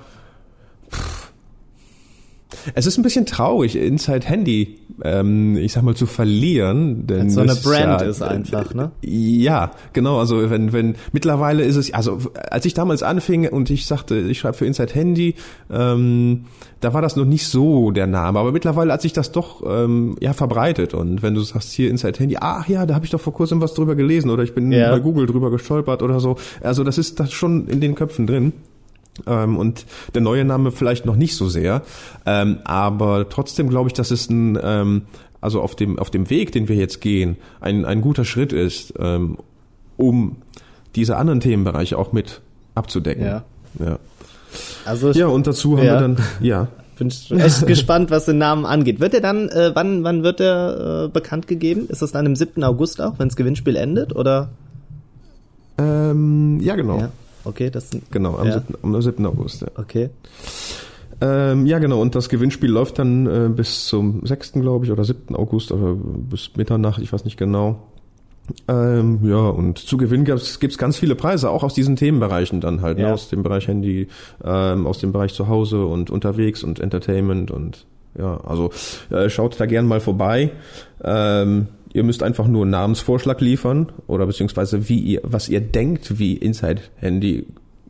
[0.90, 1.21] Pff,
[2.74, 7.06] es ist ein bisschen traurig, Inside Handy, ähm, ich sag mal, zu verlieren.
[7.06, 8.92] Denn so eine Brand ja, ist einfach, ne?
[9.02, 10.18] Ja, genau.
[10.18, 12.18] Also wenn, wenn mittlerweile ist es, also
[12.50, 15.34] als ich damals anfing und ich sagte, ich schreibe für Inside Handy,
[15.70, 16.44] ähm,
[16.80, 18.38] da war das noch nicht so der Name.
[18.38, 20.94] Aber mittlerweile hat sich das doch ähm, ja verbreitet.
[20.94, 23.60] Und wenn du sagst hier Inside Handy, ach ja, da habe ich doch vor kurzem
[23.60, 24.90] was drüber gelesen oder ich bin ja.
[24.90, 26.36] bei Google drüber gestolpert oder so.
[26.60, 28.52] Also das ist das schon in den Köpfen drin.
[29.26, 29.84] Ähm, und
[30.14, 31.82] der neue Name vielleicht noch nicht so sehr.
[32.26, 35.02] Ähm, aber trotzdem glaube ich, dass es ein, ähm,
[35.40, 38.94] also auf dem, auf dem Weg, den wir jetzt gehen, ein, ein guter Schritt ist,
[38.98, 39.38] ähm,
[39.96, 40.36] um
[40.94, 42.40] diese anderen Themenbereiche auch mit
[42.74, 43.24] abzudecken.
[43.24, 43.44] Ja.
[43.78, 43.98] ja.
[44.84, 45.94] Also ja, und dazu haben ja.
[45.94, 46.68] wir dann, ja.
[46.98, 47.10] Bin
[47.40, 49.00] echt gespannt, was den Namen angeht.
[49.00, 51.86] Wird er dann, äh, wann, wann wird er äh, bekannt gegeben?
[51.88, 52.62] Ist das dann im 7.
[52.62, 54.50] August auch, wenn das Gewinnspiel endet, oder?
[55.78, 56.98] Ähm, ja, genau.
[56.98, 57.10] Ja.
[57.44, 58.60] Okay, das genau am, ja.
[58.60, 59.26] 7, am 7.
[59.26, 59.62] August.
[59.62, 59.68] Ja.
[59.76, 60.10] Okay.
[61.20, 62.00] Ähm, ja, genau.
[62.00, 64.52] Und das Gewinnspiel läuft dann äh, bis zum 6.
[64.54, 65.36] glaube ich oder 7.
[65.36, 67.88] August oder bis Mitternacht, ich weiß nicht genau.
[68.66, 72.82] Ähm, ja, und zu gewinnen gibt's gibt's ganz viele Preise, auch aus diesen Themenbereichen dann
[72.82, 73.04] halt, ne?
[73.04, 73.08] ja.
[73.08, 73.14] ne?
[73.14, 74.08] aus dem Bereich Handy,
[74.44, 77.86] ähm, aus dem Bereich zu Hause und unterwegs und Entertainment und
[78.18, 78.70] ja, also
[79.10, 80.50] äh, schaut da gern mal vorbei.
[81.02, 86.18] Ähm, Ihr müsst einfach nur einen Namensvorschlag liefern oder beziehungsweise wie ihr, was ihr denkt,
[86.18, 87.46] wie Inside Handy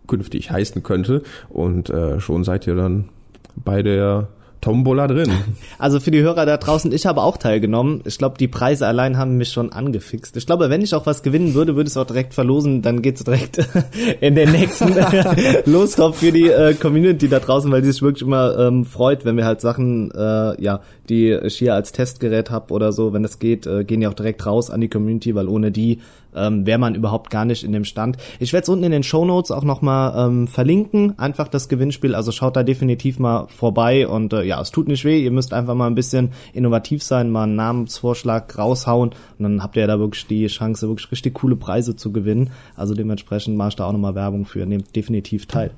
[0.06, 1.22] künftig heißen könnte.
[1.48, 3.08] Und äh, schon seid ihr dann
[3.56, 4.28] bei der
[4.62, 5.30] Tombola drin.
[5.78, 8.00] Also für die Hörer da draußen, ich habe auch teilgenommen.
[8.06, 10.36] Ich glaube, die Preise allein haben mich schon angefixt.
[10.36, 13.02] Ich glaube, wenn ich auch was gewinnen würde, würde ich es auch direkt verlosen, dann
[13.02, 13.58] geht's direkt
[14.20, 14.94] in den nächsten
[15.66, 19.36] Lostopf für die äh, Community da draußen, weil die sich wirklich immer ähm, freut, wenn
[19.36, 23.40] wir halt Sachen, äh, ja, die ich hier als Testgerät hab oder so, wenn es
[23.40, 25.98] geht, äh, gehen die auch direkt raus an die Community, weil ohne die
[26.34, 28.16] ähm, wäre man überhaupt gar nicht in dem Stand.
[28.38, 32.14] Ich werde es unten in den Show Notes auch nochmal ähm, verlinken, einfach das Gewinnspiel,
[32.14, 35.52] also schaut da definitiv mal vorbei und äh, ja, es tut nicht weh, ihr müsst
[35.52, 39.98] einfach mal ein bisschen innovativ sein, mal einen Namensvorschlag raushauen und dann habt ihr da
[39.98, 42.50] wirklich die Chance, wirklich richtig coole Preise zu gewinnen.
[42.76, 45.70] Also dementsprechend mache ich da auch nochmal Werbung für, nehmt definitiv teil.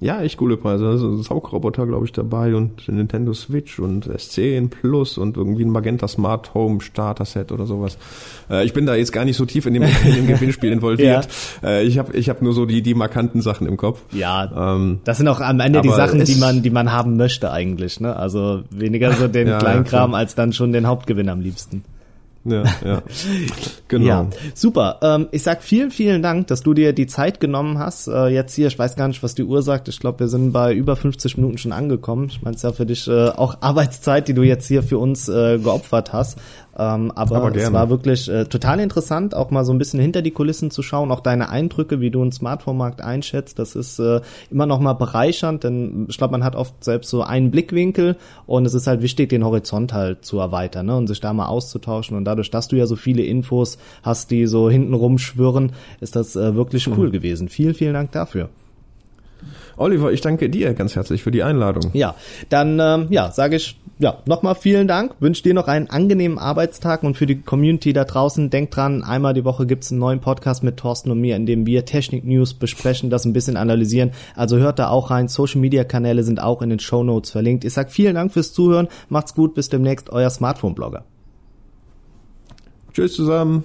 [0.00, 0.88] Ja, echt coole Preise.
[0.88, 6.08] Also Saugroboter, glaube ich, dabei und Nintendo Switch und S10 Plus und irgendwie ein Magenta
[6.08, 7.98] Smart Home Starter Set oder sowas.
[8.50, 11.28] Äh, ich bin da jetzt gar nicht so tief in dem, in dem Gewinnspiel involviert.
[11.62, 11.68] ja.
[11.68, 14.00] äh, ich habe ich hab nur so die, die markanten Sachen im Kopf.
[14.12, 17.52] Ja, ähm, das sind auch am Ende die Sachen, die man, die man haben möchte
[17.52, 18.00] eigentlich.
[18.00, 18.16] Ne?
[18.16, 21.84] Also weniger so den ja, Kleinkram ja, als dann schon den Hauptgewinn am liebsten.
[22.44, 23.02] Ja, ja.
[23.88, 24.06] Genau.
[24.06, 24.98] Ja, super.
[25.02, 28.08] Ähm, ich sag vielen, vielen Dank, dass du dir die Zeit genommen hast.
[28.08, 29.88] Äh, jetzt hier, ich weiß gar nicht, was die Uhr sagt.
[29.88, 32.28] Ich glaube, wir sind bei über 50 Minuten schon angekommen.
[32.30, 34.98] Ich meine, es ist ja für dich äh, auch Arbeitszeit, die du jetzt hier für
[34.98, 36.38] uns äh, geopfert hast.
[36.80, 40.22] Ähm, aber, aber es war wirklich äh, total interessant, auch mal so ein bisschen hinter
[40.22, 43.58] die Kulissen zu schauen, auch deine Eindrücke, wie du einen Smartphone-Markt einschätzt.
[43.58, 47.22] Das ist äh, immer noch mal bereichernd, denn ich glaube, man hat oft selbst so
[47.22, 48.16] einen Blickwinkel
[48.46, 50.96] und es ist halt wichtig, den Horizont halt zu erweitern ne?
[50.96, 52.16] und sich da mal auszutauschen.
[52.16, 56.34] Und dadurch, dass du ja so viele Infos hast, die so hinten rumschwirren, ist das
[56.34, 57.12] äh, wirklich cool mhm.
[57.12, 57.50] gewesen.
[57.50, 58.48] Vielen, vielen Dank dafür.
[59.76, 61.90] Oliver, ich danke dir ganz herzlich für die Einladung.
[61.92, 62.14] Ja,
[62.48, 65.14] dann ähm, ja, sage ich ja, nochmal vielen Dank.
[65.20, 69.34] Wünsche dir noch einen angenehmen Arbeitstag und für die Community da draußen, denkt dran, einmal
[69.34, 73.10] die Woche gibt's einen neuen Podcast mit Thorsten und mir, in dem wir Technik-News besprechen,
[73.10, 74.12] das ein bisschen analysieren.
[74.34, 75.28] Also hört da auch rein.
[75.28, 77.64] Social-Media-Kanäle sind auch in den Show Notes verlinkt.
[77.64, 78.88] Ich sag vielen Dank fürs Zuhören.
[79.10, 81.04] Macht's gut, bis demnächst, euer Smartphone-Blogger.
[82.94, 83.64] Tschüss zusammen.